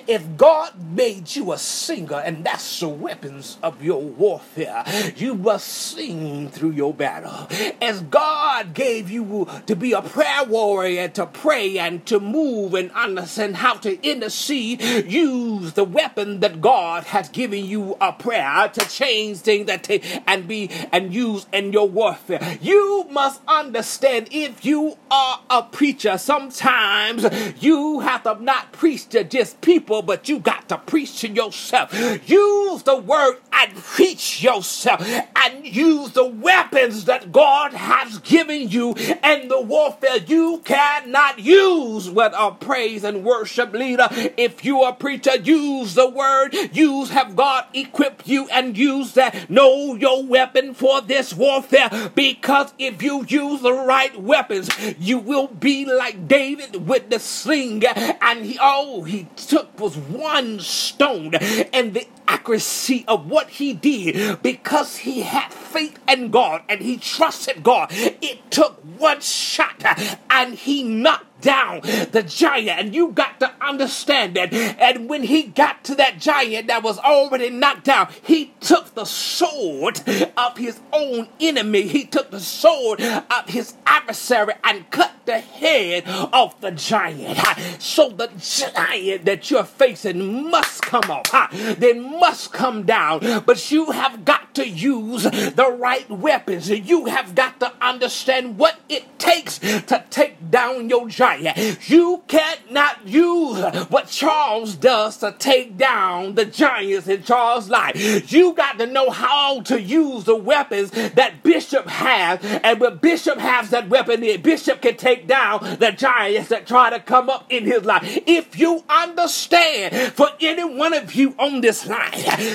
If 0.09 0.37
God 0.37 0.73
made 0.97 1.37
you 1.37 1.53
a 1.53 1.59
singer 1.59 2.17
and 2.17 2.45
that's 2.45 2.81
the 2.81 2.89
weapons 2.89 3.57
of 3.63 3.85
your 3.85 4.03
warfare, 4.03 4.85
you 5.17 5.37
must 5.37 5.69
sing 5.69 6.51
through 6.51 6.73
your 6.73 6.93
battle. 6.93 7.49
As 7.81 8.01
God 8.01 8.75
gave 8.75 9.11
you 9.11 9.49
to 9.67 9.77
be 9.77 9.93
a 9.93 10.03
prayer 10.03 10.45
warrior 10.45 11.07
to 11.09 11.27
pray 11.27 11.79
and 11.79 12.05
to 12.07 12.19
move 12.19 12.75
and 12.75 12.91
understand 12.93 13.57
how 13.59 13.75
to 13.75 14.03
intercede, 14.03 14.83
use 14.83 15.75
the 15.75 15.85
weapon 15.85 16.41
that 16.41 16.61
God 16.61 17.05
has 17.05 17.29
given 17.29 17.65
you 17.65 17.97
a 18.01 18.13
prayer 18.13 18.69
to 18.73 18.81
change 18.89 19.04
change 19.05 19.39
things 19.39 19.67
that 19.67 19.83
take 19.83 20.05
and 20.27 20.49
be 20.49 20.71
and 20.93 21.15
use 21.15 21.47
in 21.53 21.73
your 21.73 21.89
warfare. 21.89 22.59
You 22.61 23.07
must 23.11 23.41
understand 23.47 24.29
if 24.31 24.65
you 24.65 24.97
are 25.11 25.41
a 25.51 25.63
preacher, 25.63 26.19
sometimes 26.19 27.27
you 27.61 28.01
have 28.01 28.23
to 28.25 28.43
not 28.43 28.73
preach 28.73 29.09
to 29.11 29.25
just 29.25 29.61
people, 29.61 30.03
but 30.03 30.29
you 30.29 30.39
got 30.39 30.69
to 30.69 30.79
preach 30.79 31.21
to 31.21 31.29
yourself. 31.29 31.93
Use 32.29 32.83
the 32.83 32.97
word 32.97 33.37
and 33.53 33.75
preach 33.77 34.43
yourself 34.43 35.07
and 35.37 35.67
use 35.67 36.13
the 36.13 36.25
weapons 36.25 37.05
that 37.05 37.33
God 37.33 37.73
has 37.73 38.19
given 38.21 38.69
you 38.69 38.95
and 39.23 39.51
the 39.51 39.61
warfare. 39.61 40.17
You 40.17 40.63
cannot 40.65 41.39
use 41.39 42.11
with 42.11 42.33
a 42.37 42.53
praise 42.53 43.05
and 43.05 43.25
worship 43.25 43.73
leader. 43.73 44.09
If 44.11 44.65
you 44.65 44.83
are 44.83 44.93
a 44.93 44.97
preacher, 44.97 45.37
use 45.37 45.95
the 45.95 46.09
word, 46.09 46.55
use 46.73 47.11
have 47.11 47.37
God 47.37 47.67
equipped 47.75 48.27
you 48.27 48.49
and 48.49 48.77
use 48.77 48.94
use 48.99 49.15
that. 49.15 49.51
Know 49.51 49.95
your 49.95 50.25
weapon 50.25 50.75
for 50.75 51.01
this 51.01 51.35
warfare 51.35 52.11
because 52.15 52.73
if 52.79 53.03
you 53.03 53.25
use 53.29 53.63
the 53.63 53.73
right 53.73 54.21
weapons, 54.21 54.71
you 54.99 55.19
will 55.19 55.49
be 55.49 55.85
like 55.85 56.29
David 56.29 56.87
with 56.87 57.11
the 57.11 57.19
sling. 57.19 57.85
And 57.87 58.45
he, 58.45 58.59
all 58.59 59.03
he 59.03 59.29
took 59.37 59.79
was 59.79 59.97
one 59.97 60.61
stone 60.61 61.35
and 61.35 61.95
the 61.95 62.07
accuracy 62.27 63.05
of 63.07 63.29
what 63.29 63.49
he 63.51 63.73
did 63.73 64.43
because 64.43 64.97
he 64.99 65.23
had 65.23 65.53
faith 65.53 65.99
in 66.09 66.31
God 66.31 66.63
and 66.69 66.81
he 66.81 66.97
trusted 66.97 67.63
God. 67.63 67.89
It 67.91 68.51
took 68.51 68.81
one 68.99 69.21
shot 69.21 69.83
and 70.31 70.55
he 70.55 70.83
knocked 70.83 71.34
down 71.45 71.83
the 71.83 72.25
giant. 72.27 72.81
And 72.81 72.95
you 72.95 73.13
got 73.13 73.39
to 73.41 73.53
understand 73.61 74.35
that. 74.35 74.53
And 74.53 75.09
when 75.09 75.23
he 75.23 75.45
got 75.45 75.85
to 75.85 75.95
that 75.97 76.19
giant 76.19 76.69
that 76.69 76.83
was 76.83 76.99
already 76.99 77.51
knocked 77.51 77.85
down, 77.85 78.09
he 78.23 78.55
took 78.61 78.95
the 78.95 79.05
sword 79.05 80.01
of 80.37 80.57
his 80.57 80.81
own 80.93 81.29
enemy. 81.39 81.83
He 81.83 82.05
took 82.05 82.31
the 82.31 82.41
sword 82.41 83.01
of 83.01 83.49
his 83.49 83.75
adversary 83.87 84.55
and 84.65 84.91
cut 84.91 85.14
the 85.27 85.41
head 85.41 86.05
of 86.33 86.61
the 86.61 86.71
giant. 86.71 87.39
So 87.81 88.11
the 88.11 88.31
giant 88.39 89.25
that 89.25 89.51
you're 89.51 89.65
facing 89.65 90.51
must 90.51 90.83
come 90.83 91.11
off. 91.11 91.51
They 91.79 91.95
must 91.95 92.53
come 92.53 92.85
down. 92.85 93.43
But 93.45 93.71
you 93.71 93.91
have 93.93 94.25
got 94.25 94.55
to 94.55 94.69
use 94.69 95.25
the 95.25 95.77
right 95.79 96.09
weapons. 96.09 96.71
You 96.71 97.07
have 97.07 97.35
got 97.35 97.61
to 97.61 97.73
understand 97.81 98.59
what 98.59 98.79
it 98.89 99.19
takes 99.19 99.59
to 99.59 100.05
take 100.11 100.51
down 100.51 100.89
your 100.89 101.09
giant. 101.09 101.89
You 101.89 102.23
cannot 102.29 103.07
use 103.07 103.59
what 103.89 104.09
Charles 104.09 104.75
does 104.77 105.17
to 105.19 105.35
take 105.39 105.77
down 105.77 106.35
the 106.35 106.45
giants 106.45 107.09
in 107.09 107.23
Charles' 107.23 107.69
life. 107.69 108.33
You 108.33 108.53
got 108.55 108.79
to 108.79 108.87
know 108.87 109.11
how 109.11 109.61
to 109.63 109.81
use 109.81 110.25
the 110.25 110.37
weapons 110.37 110.91
that 110.91 111.43
Bishop 111.43 111.87
has. 111.89 112.41
And 112.63 112.81
when 112.81 112.99
Bishop 112.99 113.39
has 113.39 113.71
that 113.71 113.89
weapon, 113.89 114.21
Bishop 114.43 114.83
can 114.83 114.97
take 114.97 115.14
down 115.17 115.79
the 115.79 115.93
giants 115.93 116.49
that 116.49 116.67
try 116.67 116.91
to 116.91 117.01
come 117.01 117.31
up 117.31 117.47
in 117.51 117.65
his 117.65 117.85
life. 117.85 118.03
If 118.27 118.59
you 118.59 118.85
understand, 118.89 120.13
for 120.13 120.29
any 120.41 120.65
one 120.65 120.95
of 120.95 121.15
you 121.15 121.35
on 121.39 121.61
this 121.61 121.87
line, 121.87 122.13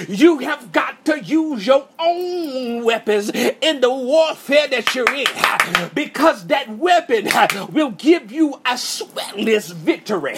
you 0.08 0.40
have 0.40 0.72
got 0.72 1.06
to 1.06 1.20
use 1.20 1.66
your 1.66 1.88
own 1.98 2.84
weapons 2.84 3.30
in 3.30 3.82
the 3.82 3.90
warfare 3.90 4.68
that 4.68 4.94
you're 4.96 5.14
in 5.14 5.26
because 5.94 6.48
that 6.48 6.70
weapon 6.70 7.28
will 7.72 7.92
give 7.92 8.32
you 8.32 8.56
a 8.66 8.74
sweatless 8.74 9.74
victory. 9.74 10.38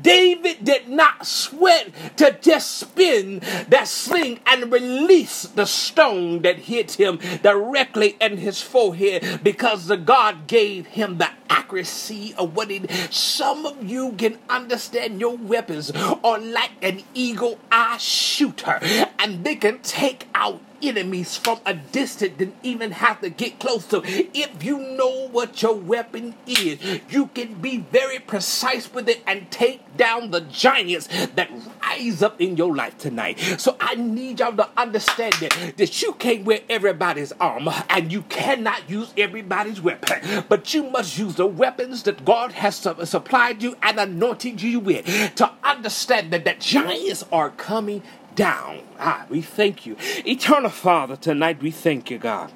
David 0.00 0.64
did 0.64 0.88
not 0.88 1.26
sweat 1.26 1.90
to 2.16 2.36
just 2.40 2.78
spin 2.78 3.40
that 3.68 3.88
sling 3.88 4.40
and 4.46 4.72
release 4.72 5.42
the 5.42 5.66
stone 5.66 6.42
that 6.42 6.58
hit 6.58 6.92
him 6.92 7.18
directly 7.42 8.16
in 8.20 8.38
his 8.38 8.60
forehead 8.60 9.40
because 9.42 9.86
the 9.86 9.96
God 9.96 10.46
gave 10.46 10.86
him 10.86 11.18
the 11.18 11.30
accuracy 11.52 12.34
of 12.38 12.56
what 12.56 12.70
it 12.70 12.90
some 13.12 13.66
of 13.66 13.84
you 13.84 14.12
can 14.12 14.38
understand 14.48 15.20
your 15.20 15.36
weapons 15.36 15.90
are 15.92 16.38
like 16.38 16.72
an 16.80 17.02
eagle 17.14 17.58
eye 17.70 17.98
shooter 17.98 18.78
and 19.18 19.44
they 19.44 19.54
can 19.54 19.78
take 19.80 20.26
out 20.34 20.60
enemies 20.82 21.36
from 21.36 21.60
a 21.64 21.74
distance 21.74 22.34
than 22.38 22.52
even 22.62 22.92
have 22.92 23.20
to 23.20 23.30
get 23.30 23.58
close 23.58 23.86
to. 23.88 24.02
If 24.04 24.62
you 24.62 24.78
know 24.78 25.28
what 25.28 25.62
your 25.62 25.74
weapon 25.74 26.34
is, 26.46 27.00
you 27.10 27.26
can 27.28 27.54
be 27.54 27.78
very 27.78 28.18
precise 28.18 28.92
with 28.92 29.08
it 29.08 29.22
and 29.26 29.50
take 29.50 29.96
down 29.96 30.30
the 30.30 30.40
giants 30.40 31.08
that 31.34 31.50
rise 31.80 32.22
up 32.22 32.40
in 32.40 32.56
your 32.56 32.74
life 32.74 32.98
tonight. 32.98 33.38
So 33.58 33.76
I 33.80 33.94
need 33.94 34.40
y'all 34.40 34.56
to 34.56 34.68
understand 34.76 35.34
that, 35.34 35.74
that 35.76 36.02
you 36.02 36.12
can't 36.14 36.44
wear 36.44 36.60
everybody's 36.68 37.32
armor 37.32 37.84
and 37.88 38.12
you 38.12 38.22
cannot 38.22 38.88
use 38.88 39.12
everybody's 39.16 39.80
weapon, 39.80 40.44
but 40.48 40.74
you 40.74 40.84
must 40.84 41.18
use 41.18 41.36
the 41.36 41.46
weapons 41.46 42.02
that 42.04 42.24
God 42.24 42.52
has 42.52 42.76
supplied 42.76 43.62
you 43.62 43.76
and 43.82 43.98
anointed 43.98 44.62
you 44.62 44.80
with 44.80 45.04
to 45.36 45.50
understand 45.62 46.32
that 46.32 46.44
the 46.44 46.54
giants 46.58 47.24
are 47.30 47.50
coming 47.50 48.02
down. 48.34 48.80
Ah, 48.98 49.26
we 49.28 49.42
thank 49.42 49.86
you. 49.86 49.96
Eternal 50.26 50.70
Father, 50.70 51.16
tonight 51.16 51.62
we 51.62 51.70
thank 51.70 52.10
you, 52.10 52.18
God. 52.18 52.52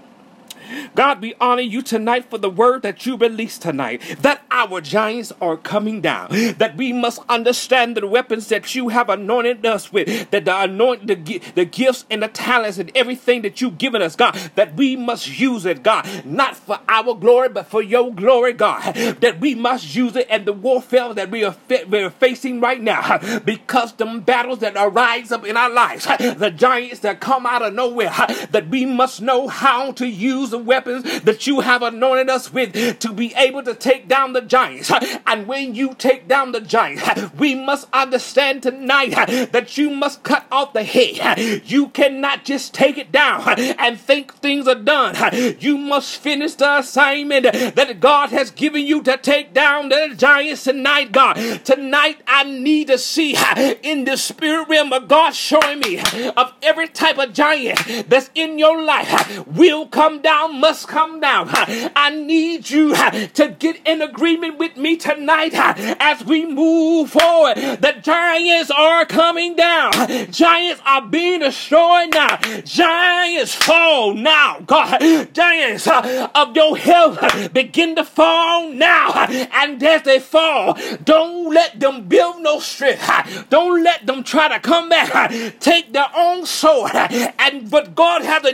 God, 0.94 1.20
we 1.20 1.34
honor 1.40 1.62
you 1.62 1.82
tonight 1.82 2.30
for 2.30 2.38
the 2.38 2.50
word 2.50 2.82
that 2.82 3.06
you 3.06 3.16
released 3.16 3.62
tonight. 3.62 4.02
That 4.20 4.42
our 4.50 4.80
giants 4.80 5.32
are 5.40 5.56
coming 5.56 6.00
down. 6.00 6.28
That 6.58 6.76
we 6.76 6.92
must 6.92 7.20
understand 7.28 7.96
the 7.96 8.06
weapons 8.06 8.48
that 8.48 8.74
you 8.74 8.88
have 8.88 9.08
anointed 9.08 9.64
us 9.66 9.92
with. 9.92 10.30
That 10.30 10.44
the 10.44 10.62
anoint 10.62 11.06
the, 11.06 11.40
the 11.54 11.64
gifts 11.64 12.04
and 12.10 12.22
the 12.22 12.28
talents 12.28 12.78
and 12.78 12.90
everything 12.94 13.42
that 13.42 13.60
you've 13.60 13.78
given 13.78 14.02
us, 14.02 14.16
God. 14.16 14.34
That 14.54 14.74
we 14.74 14.96
must 14.96 15.38
use 15.38 15.66
it, 15.66 15.82
God. 15.82 16.06
Not 16.24 16.56
for 16.56 16.80
our 16.88 17.14
glory, 17.14 17.48
but 17.48 17.66
for 17.66 17.82
your 17.82 18.12
glory, 18.12 18.52
God. 18.52 18.94
That 18.94 19.40
we 19.40 19.54
must 19.54 19.94
use 19.94 20.16
it 20.16 20.28
in 20.28 20.44
the 20.44 20.52
warfare 20.52 21.14
that 21.14 21.30
we 21.30 21.44
are, 21.44 21.56
we 21.88 21.98
are 22.02 22.10
facing 22.10 22.60
right 22.60 22.80
now. 22.80 23.18
Because 23.40 23.92
the 23.92 24.06
battles 24.24 24.60
that 24.60 24.74
arise 24.76 25.32
up 25.32 25.44
in 25.44 25.56
our 25.56 25.70
lives, 25.70 26.06
the 26.06 26.52
giants 26.54 27.00
that 27.00 27.20
come 27.20 27.46
out 27.46 27.62
of 27.62 27.74
nowhere, 27.74 28.12
that 28.50 28.68
we 28.68 28.86
must 28.86 29.20
know 29.20 29.48
how 29.48 29.92
to 29.92 30.06
use 30.06 30.50
the 30.56 30.62
weapons 30.62 31.20
that 31.20 31.46
you 31.46 31.60
have 31.60 31.82
anointed 31.82 32.30
us 32.30 32.52
with 32.52 32.98
to 32.98 33.12
be 33.12 33.34
able 33.34 33.62
to 33.62 33.74
take 33.74 34.08
down 34.08 34.32
the 34.32 34.40
giants. 34.40 34.90
And 35.26 35.46
when 35.46 35.74
you 35.74 35.94
take 35.94 36.26
down 36.28 36.52
the 36.52 36.60
giants, 36.60 37.02
we 37.34 37.54
must 37.54 37.88
understand 37.92 38.62
tonight 38.62 39.10
that 39.52 39.76
you 39.76 39.90
must 39.90 40.22
cut 40.22 40.46
off 40.50 40.72
the 40.72 40.82
head. 40.82 41.62
You 41.66 41.88
cannot 41.88 42.44
just 42.44 42.72
take 42.72 42.96
it 42.96 43.12
down 43.12 43.58
and 43.58 44.00
think 44.00 44.34
things 44.34 44.66
are 44.66 44.74
done. 44.74 45.14
You 45.60 45.76
must 45.76 46.16
finish 46.16 46.54
the 46.54 46.78
assignment 46.78 47.44
that 47.44 48.00
God 48.00 48.30
has 48.30 48.50
given 48.50 48.86
you 48.86 49.02
to 49.02 49.16
take 49.18 49.52
down 49.52 49.90
the 49.90 50.14
giants 50.16 50.64
tonight, 50.64 51.12
God. 51.12 51.34
Tonight, 51.64 52.22
I 52.26 52.44
need 52.44 52.86
to 52.88 52.98
see 52.98 53.36
in 53.82 54.04
the 54.04 54.16
spirit 54.16 54.68
realm 54.68 54.92
of 54.92 55.08
God 55.08 55.34
showing 55.34 55.80
me 55.80 55.98
of 56.36 56.54
every 56.62 56.88
type 56.88 57.18
of 57.18 57.32
giant 57.32 58.08
that's 58.08 58.30
in 58.34 58.58
your 58.58 58.82
life 58.82 59.46
will 59.46 59.86
come 59.86 60.22
down 60.22 60.45
down 60.46 60.60
must 60.60 60.88
come 60.88 61.20
down. 61.20 61.48
I 61.50 62.10
need 62.10 62.70
you 62.70 62.94
to 62.94 63.56
get 63.58 63.80
in 63.86 64.02
agreement 64.02 64.58
with 64.58 64.76
me 64.76 64.96
tonight 64.96 65.52
as 65.54 66.24
we 66.24 66.46
move 66.46 67.10
forward. 67.10 67.56
The 67.56 67.94
giants 68.02 68.70
are 68.70 69.04
coming 69.06 69.56
down. 69.56 69.92
Giants 70.30 70.80
are 70.84 71.06
being 71.06 71.40
destroyed 71.40 72.12
now. 72.12 72.36
Giants 72.64 73.54
fall 73.54 74.14
now. 74.14 74.60
God, 74.66 75.32
giants 75.32 75.86
of 75.88 76.56
your 76.56 76.76
health 76.76 77.52
begin 77.52 77.96
to 77.96 78.04
fall 78.04 78.70
now. 78.70 79.26
And 79.52 79.82
as 79.82 80.02
they 80.02 80.20
fall, 80.20 80.78
don't 81.04 81.52
let 81.52 81.78
them 81.80 82.08
build 82.08 82.42
no 82.42 82.60
strength. 82.60 83.46
Don't 83.50 83.82
let 83.82 84.06
them 84.06 84.22
try 84.22 84.48
to 84.48 84.60
come 84.60 84.88
back. 84.88 85.32
Take 85.60 85.92
their 85.92 86.08
own 86.14 86.46
sword 86.46 86.92
and 86.94 87.70
what 87.70 87.94
God 87.94 88.22
has 88.22 88.44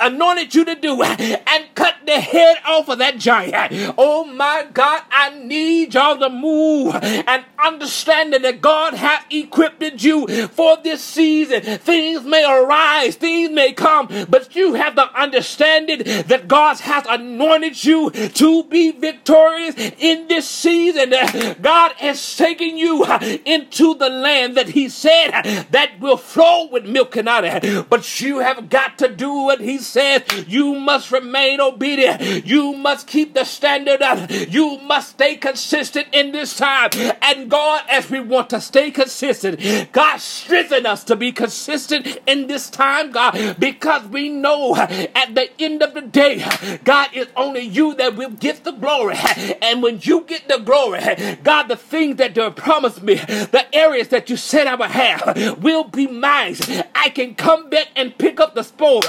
anointed 0.00 0.54
you 0.54 0.64
to 0.64 0.74
do 0.74 1.02
and 1.46 1.64
cut 1.74 1.94
the 2.06 2.20
head 2.20 2.58
off 2.66 2.88
of 2.88 2.98
that 2.98 3.18
giant. 3.18 3.94
Oh 3.98 4.24
my 4.24 4.66
God, 4.72 5.02
I 5.10 5.30
need 5.38 5.94
y'all 5.94 6.18
to 6.18 6.30
move 6.30 6.94
and 6.94 7.44
understanding 7.58 8.42
that 8.42 8.60
God 8.60 8.94
has 8.94 9.22
equipped 9.30 10.02
you 10.02 10.26
for 10.48 10.76
this 10.82 11.02
season. 11.02 11.62
Things 11.78 12.24
may 12.24 12.44
arise, 12.44 13.16
things 13.16 13.50
may 13.50 13.72
come, 13.72 14.08
but 14.28 14.54
you 14.54 14.74
have 14.74 14.96
the 14.96 15.12
understanding 15.20 16.02
that 16.04 16.48
God 16.48 16.78
has 16.80 17.04
anointed 17.08 17.84
you 17.84 18.10
to 18.10 18.64
be 18.64 18.92
victorious 18.92 19.74
in 19.98 20.28
this 20.28 20.48
season. 20.48 21.12
God 21.60 21.92
is 22.00 22.36
taking 22.36 22.78
you 22.78 23.04
into 23.44 23.94
the 23.94 24.08
land 24.08 24.56
that 24.56 24.68
He 24.68 24.88
said 24.88 25.30
that 25.70 26.00
will 26.00 26.16
flow 26.16 26.68
with 26.68 26.86
milk 26.86 27.16
and 27.16 27.28
honey. 27.28 27.82
But 27.88 28.20
you 28.20 28.38
have 28.38 28.68
got 28.68 28.98
to 28.98 29.08
do 29.08 29.32
what 29.32 29.60
He 29.60 29.78
says. 29.78 30.22
You 30.46 30.74
must 30.74 31.10
remain 31.26 31.60
obedient. 31.60 32.46
You 32.46 32.72
must 32.74 33.06
keep 33.06 33.34
the 33.34 33.44
standard 33.44 34.00
up. 34.00 34.30
You 34.30 34.78
must 34.78 35.10
stay 35.10 35.36
consistent 35.36 36.08
in 36.12 36.32
this 36.32 36.56
time. 36.56 36.90
And 37.20 37.50
God, 37.50 37.84
as 37.90 38.08
we 38.10 38.20
want 38.20 38.50
to 38.50 38.60
stay 38.60 38.90
consistent, 38.90 39.92
God 39.92 40.18
strengthen 40.18 40.86
us 40.86 41.02
to 41.04 41.16
be 41.16 41.32
consistent 41.32 42.18
in 42.26 42.46
this 42.46 42.70
time, 42.70 43.10
God, 43.10 43.56
because 43.58 44.06
we 44.06 44.28
know 44.28 44.76
at 44.76 45.34
the 45.34 45.50
end 45.60 45.82
of 45.82 45.94
the 45.94 46.02
day, 46.02 46.44
God, 46.84 47.08
it's 47.12 47.32
only 47.36 47.62
you 47.62 47.94
that 47.94 48.16
will 48.16 48.30
get 48.30 48.64
the 48.64 48.72
glory. 48.72 49.16
And 49.60 49.82
when 49.82 49.98
you 50.02 50.22
get 50.22 50.48
the 50.48 50.58
glory, 50.58 51.00
God, 51.42 51.64
the 51.64 51.76
things 51.76 52.16
that 52.16 52.36
you 52.36 52.50
promised 52.52 53.02
me, 53.02 53.14
the 53.16 53.66
areas 53.72 54.08
that 54.08 54.30
you 54.30 54.36
said 54.36 54.66
I 54.66 54.76
would 54.76 54.90
have, 54.90 55.62
will 55.62 55.84
be 55.84 56.06
mine. 56.06 56.56
I 56.94 57.10
can 57.10 57.34
come 57.34 57.68
back 57.68 57.88
and 57.96 58.16
pick 58.16 58.38
up 58.38 58.54
the 58.54 58.62
spoils. 58.62 59.04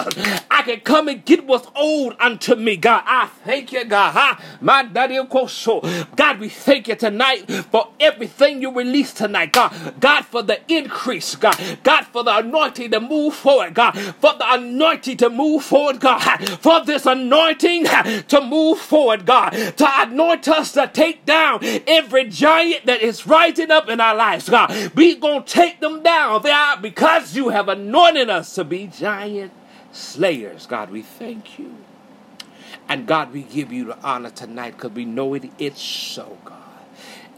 I 0.50 0.64
can 0.64 0.80
come 0.80 1.08
and 1.08 1.24
get 1.24 1.46
what's 1.46 1.68
unto 2.20 2.56
me, 2.56 2.78
God. 2.78 3.04
I 3.06 3.28
thank 3.46 3.72
you, 3.72 3.84
God. 3.86 4.42
My 4.62 4.84
daddy 4.84 5.18
God, 5.18 6.40
we 6.40 6.50
thank 6.50 6.88
you 6.88 6.96
tonight 6.96 7.50
for 7.72 7.90
everything 8.00 8.62
you 8.62 8.72
released 8.72 9.18
tonight, 9.18 9.54
God. 9.54 9.96
God, 10.00 10.26
for 10.26 10.42
the 10.42 10.60
increase, 10.72 11.36
God. 11.36 11.58
God, 11.84 12.06
for 12.06 12.24
the 12.24 12.38
anointing 12.38 12.92
to 12.92 13.00
move 13.00 13.34
forward, 13.34 13.74
God. 13.74 13.94
For 13.94 14.34
the 14.34 14.54
anointing 14.54 15.18
to 15.18 15.30
move 15.30 15.64
forward, 15.64 16.00
God. 16.00 16.20
For 16.60 16.84
this 16.84 17.06
anointing 17.06 17.86
to 17.86 18.42
move 18.42 18.80
forward, 18.80 19.26
God. 19.26 19.52
To 19.52 20.02
anoint 20.02 20.48
us 20.48 20.74
to 20.74 20.90
take 20.92 21.26
down 21.26 21.60
every 21.88 22.30
giant 22.30 22.86
that 22.86 23.02
is 23.02 23.26
rising 23.28 23.72
up 23.72 23.90
in 23.90 24.00
our 24.00 24.16
lives, 24.16 24.50
God. 24.50 24.92
We 24.96 25.16
gonna 25.16 25.44
take 25.44 25.80
them 25.80 26.04
down, 26.04 26.42
God, 26.42 26.82
because 26.82 27.36
you 27.36 27.50
have 27.50 27.70
anointed 27.70 28.30
us 28.30 28.56
to 28.56 28.64
be 28.64 28.88
giant 28.88 29.52
slayers. 29.92 30.66
God, 30.66 30.92
we 30.92 31.02
thank 31.02 31.60
you. 31.60 31.76
And 32.90 33.08
God, 33.08 33.34
we 33.34 33.44
give 33.44 33.72
you 33.74 33.86
the 33.86 34.00
honor 34.02 34.30
tonight 34.30 34.76
because 34.78 34.92
we 34.92 35.06
know 35.06 35.34
it, 35.34 35.50
it's 35.60 35.82
so, 35.82 36.38
God. 36.46 36.57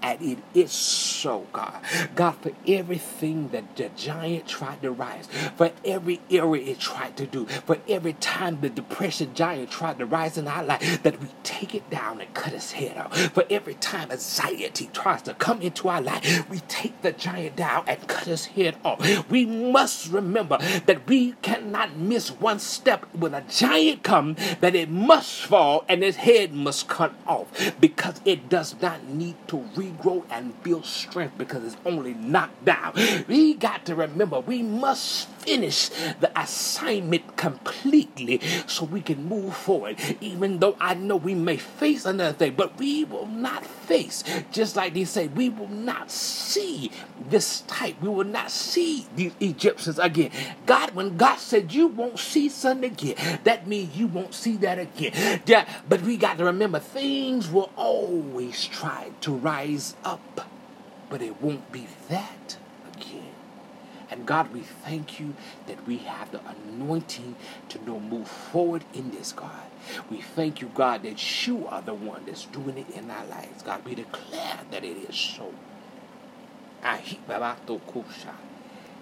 And 0.01 0.21
it 0.21 0.37
is 0.53 0.71
so, 0.71 1.47
God. 1.51 1.81
God, 2.15 2.31
for 2.41 2.51
everything 2.67 3.49
that 3.49 3.75
the 3.75 3.89
giant 3.95 4.47
tried 4.47 4.81
to 4.81 4.91
rise, 4.91 5.27
for 5.57 5.71
every 5.83 6.21
area 6.29 6.71
it 6.71 6.79
tried 6.79 7.17
to 7.17 7.25
do, 7.25 7.45
for 7.45 7.77
every 7.87 8.13
time 8.13 8.61
the 8.61 8.69
depression 8.69 9.33
giant 9.33 9.71
tried 9.71 9.99
to 9.99 10.05
rise 10.05 10.37
in 10.37 10.47
our 10.47 10.63
life, 10.63 11.03
that 11.03 11.19
we 11.19 11.27
take 11.43 11.75
it 11.75 11.89
down 11.89 12.21
and 12.21 12.33
cut 12.33 12.53
its 12.53 12.71
head 12.73 12.97
off. 12.97 13.17
For 13.33 13.45
every 13.49 13.75
time 13.75 14.11
anxiety 14.11 14.89
tries 14.93 15.21
to 15.23 15.33
come 15.33 15.61
into 15.61 15.89
our 15.89 16.01
life, 16.01 16.49
we 16.49 16.59
take 16.61 17.01
the 17.01 17.11
giant 17.11 17.55
down 17.55 17.83
and 17.87 18.07
cut 18.07 18.25
his 18.25 18.45
head 18.45 18.77
off. 18.83 19.29
We 19.29 19.45
must 19.45 20.11
remember 20.11 20.57
that 20.85 21.07
we 21.07 21.33
cannot 21.41 21.97
miss 21.97 22.29
one 22.29 22.59
step 22.59 23.05
when 23.13 23.33
a 23.33 23.41
giant 23.41 24.03
comes, 24.03 24.37
that 24.61 24.75
it 24.75 24.89
must 24.89 25.41
fall 25.41 25.85
and 25.87 26.03
its 26.03 26.17
head 26.17 26.53
must 26.53 26.87
cut 26.87 27.13
off 27.27 27.73
because 27.79 28.21
it 28.25 28.49
does 28.49 28.75
not 28.81 29.03
need 29.05 29.35
to 29.47 29.57
regrow 29.89 30.23
and 30.29 30.61
build 30.63 30.85
strength 30.85 31.37
because 31.37 31.63
it's 31.63 31.77
only 31.85 32.13
knocked 32.13 32.65
down. 32.65 32.93
We 33.27 33.53
got 33.53 33.85
to 33.85 33.95
remember 33.95 34.39
we 34.39 34.61
must 34.61 35.27
finish 35.39 35.89
the 36.19 36.31
assignment 36.39 37.37
completely 37.37 38.39
so 38.67 38.85
we 38.85 39.01
can 39.01 39.25
move 39.25 39.55
forward. 39.55 39.97
Even 40.21 40.59
though 40.59 40.75
I 40.79 40.93
know 40.93 41.15
we 41.15 41.35
may 41.35 41.57
face 41.57 42.05
another 42.05 42.33
thing, 42.33 42.53
but 42.55 42.77
we 42.77 43.03
will 43.03 43.27
not 43.27 43.65
face, 43.65 44.23
just 44.51 44.75
like 44.75 44.93
they 44.93 45.05
say, 45.05 45.27
we 45.27 45.49
will 45.49 45.67
not 45.67 46.11
see 46.11 46.91
this 47.29 47.61
type. 47.61 48.01
We 48.01 48.09
will 48.09 48.25
not 48.25 48.51
see 48.51 49.07
these 49.15 49.33
Egyptians 49.39 49.99
again. 49.99 50.31
God, 50.65 50.91
when 50.91 51.17
God 51.17 51.37
said 51.37 51.73
you 51.73 51.87
won't 51.87 52.19
see 52.19 52.49
something 52.49 52.91
again, 52.91 53.39
that 53.43 53.67
means 53.67 53.95
you 53.97 54.07
won't 54.07 54.33
see 54.33 54.57
that 54.57 54.79
again. 54.79 55.41
Yeah, 55.45 55.67
but 55.87 56.01
we 56.01 56.17
got 56.17 56.37
to 56.37 56.45
remember 56.45 56.79
things 56.79 57.49
will 57.49 57.71
always 57.75 58.65
try 58.65 59.11
to 59.21 59.31
rise 59.33 59.95
up, 60.03 60.47
but 61.09 61.21
it 61.21 61.41
won't 61.41 61.71
be 61.71 61.87
that 62.09 62.57
and 64.19 64.27
God, 64.27 64.51
we 64.51 64.59
thank 64.59 65.17
you 65.17 65.33
that 65.67 65.87
we 65.87 65.99
have 65.99 66.29
the 66.33 66.41
anointing 66.45 67.37
to 67.69 67.85
know 67.85 68.01
move 68.01 68.27
forward 68.27 68.83
in 68.93 69.11
this, 69.11 69.31
God. 69.31 69.61
We 70.11 70.19
thank 70.19 70.59
you, 70.59 70.69
God, 70.75 71.03
that 71.03 71.47
you 71.47 71.65
are 71.67 71.81
the 71.81 71.93
one 71.93 72.23
that's 72.25 72.43
doing 72.43 72.77
it 72.77 72.89
in 72.89 73.09
our 73.09 73.25
lives. 73.27 73.63
God, 73.63 73.85
we 73.85 73.95
declare 73.95 74.59
that 74.71 74.83
it 74.83 74.97
is 75.09 75.15
so. 75.15 75.53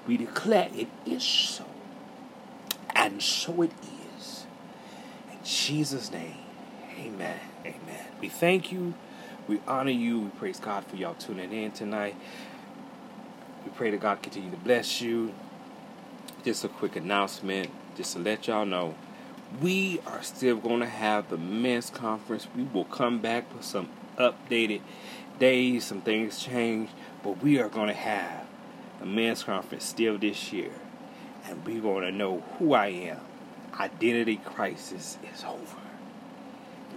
We 0.07 0.17
declare 0.17 0.69
it 0.75 0.87
is 1.03 1.23
so. 1.23 1.65
And 2.95 3.19
so 3.19 3.63
it 3.63 3.71
is. 4.19 4.45
In 5.31 5.39
Jesus' 5.43 6.11
name, 6.11 6.37
amen. 6.99 7.39
Amen. 7.61 8.05
We 8.21 8.29
thank 8.29 8.71
you. 8.71 8.93
We 9.47 9.61
honor 9.67 9.89
you. 9.89 10.19
We 10.19 10.29
praise 10.29 10.59
God 10.59 10.85
for 10.85 10.95
y'all 10.95 11.15
tuning 11.15 11.51
in 11.51 11.71
tonight. 11.71 12.15
We 13.67 13.73
pray 13.73 13.91
that 13.91 13.99
God 13.99 14.21
continue 14.21 14.49
to 14.49 14.55
bless 14.55 15.01
you. 15.01 15.33
Just 16.45 16.63
a 16.63 16.69
quick 16.69 16.95
announcement, 16.95 17.69
just 17.97 18.13
to 18.13 18.19
let 18.19 18.47
y'all 18.47 18.65
know, 18.65 18.95
we 19.61 19.99
are 20.07 20.23
still 20.23 20.55
going 20.55 20.79
to 20.79 20.85
have 20.85 21.29
the 21.29 21.37
men's 21.37 21.89
conference. 21.89 22.47
We 22.55 22.63
will 22.63 22.85
come 22.85 23.19
back 23.19 23.53
with 23.53 23.65
some 23.65 23.89
updated 24.17 24.79
days, 25.37 25.83
some 25.83 25.99
things 25.99 26.39
change, 26.39 26.89
but 27.25 27.43
we 27.43 27.59
are 27.59 27.67
going 27.67 27.89
to 27.89 27.93
have 27.93 28.47
a 29.01 29.05
men's 29.05 29.43
conference 29.43 29.83
still 29.83 30.17
this 30.17 30.53
year. 30.53 30.71
And 31.45 31.65
we're 31.65 31.81
going 31.81 32.05
to 32.05 32.11
know 32.13 32.45
who 32.57 32.73
I 32.73 32.87
am. 32.87 33.19
Identity 33.77 34.37
crisis 34.37 35.17
is 35.33 35.43
over. 35.43 35.81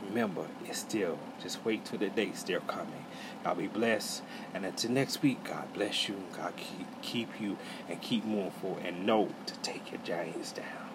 Remember, 0.08 0.46
it's 0.64 0.78
still, 0.78 1.18
just 1.42 1.64
wait 1.64 1.84
till 1.84 1.98
the 1.98 2.10
day's 2.10 2.38
still 2.38 2.60
coming. 2.60 2.99
God 3.44 3.58
be 3.58 3.66
blessed. 3.66 4.22
And 4.54 4.64
until 4.64 4.90
next 4.90 5.22
week, 5.22 5.44
God 5.44 5.72
bless 5.72 6.08
you. 6.08 6.16
God 6.36 6.54
keep, 6.56 7.02
keep 7.02 7.40
you 7.40 7.56
and 7.88 8.00
keep 8.00 8.24
moving 8.24 8.50
forward. 8.50 8.84
And 8.84 9.06
know 9.06 9.28
to 9.46 9.54
take 9.58 9.90
your 9.90 10.00
giants 10.02 10.52
down. 10.52 10.89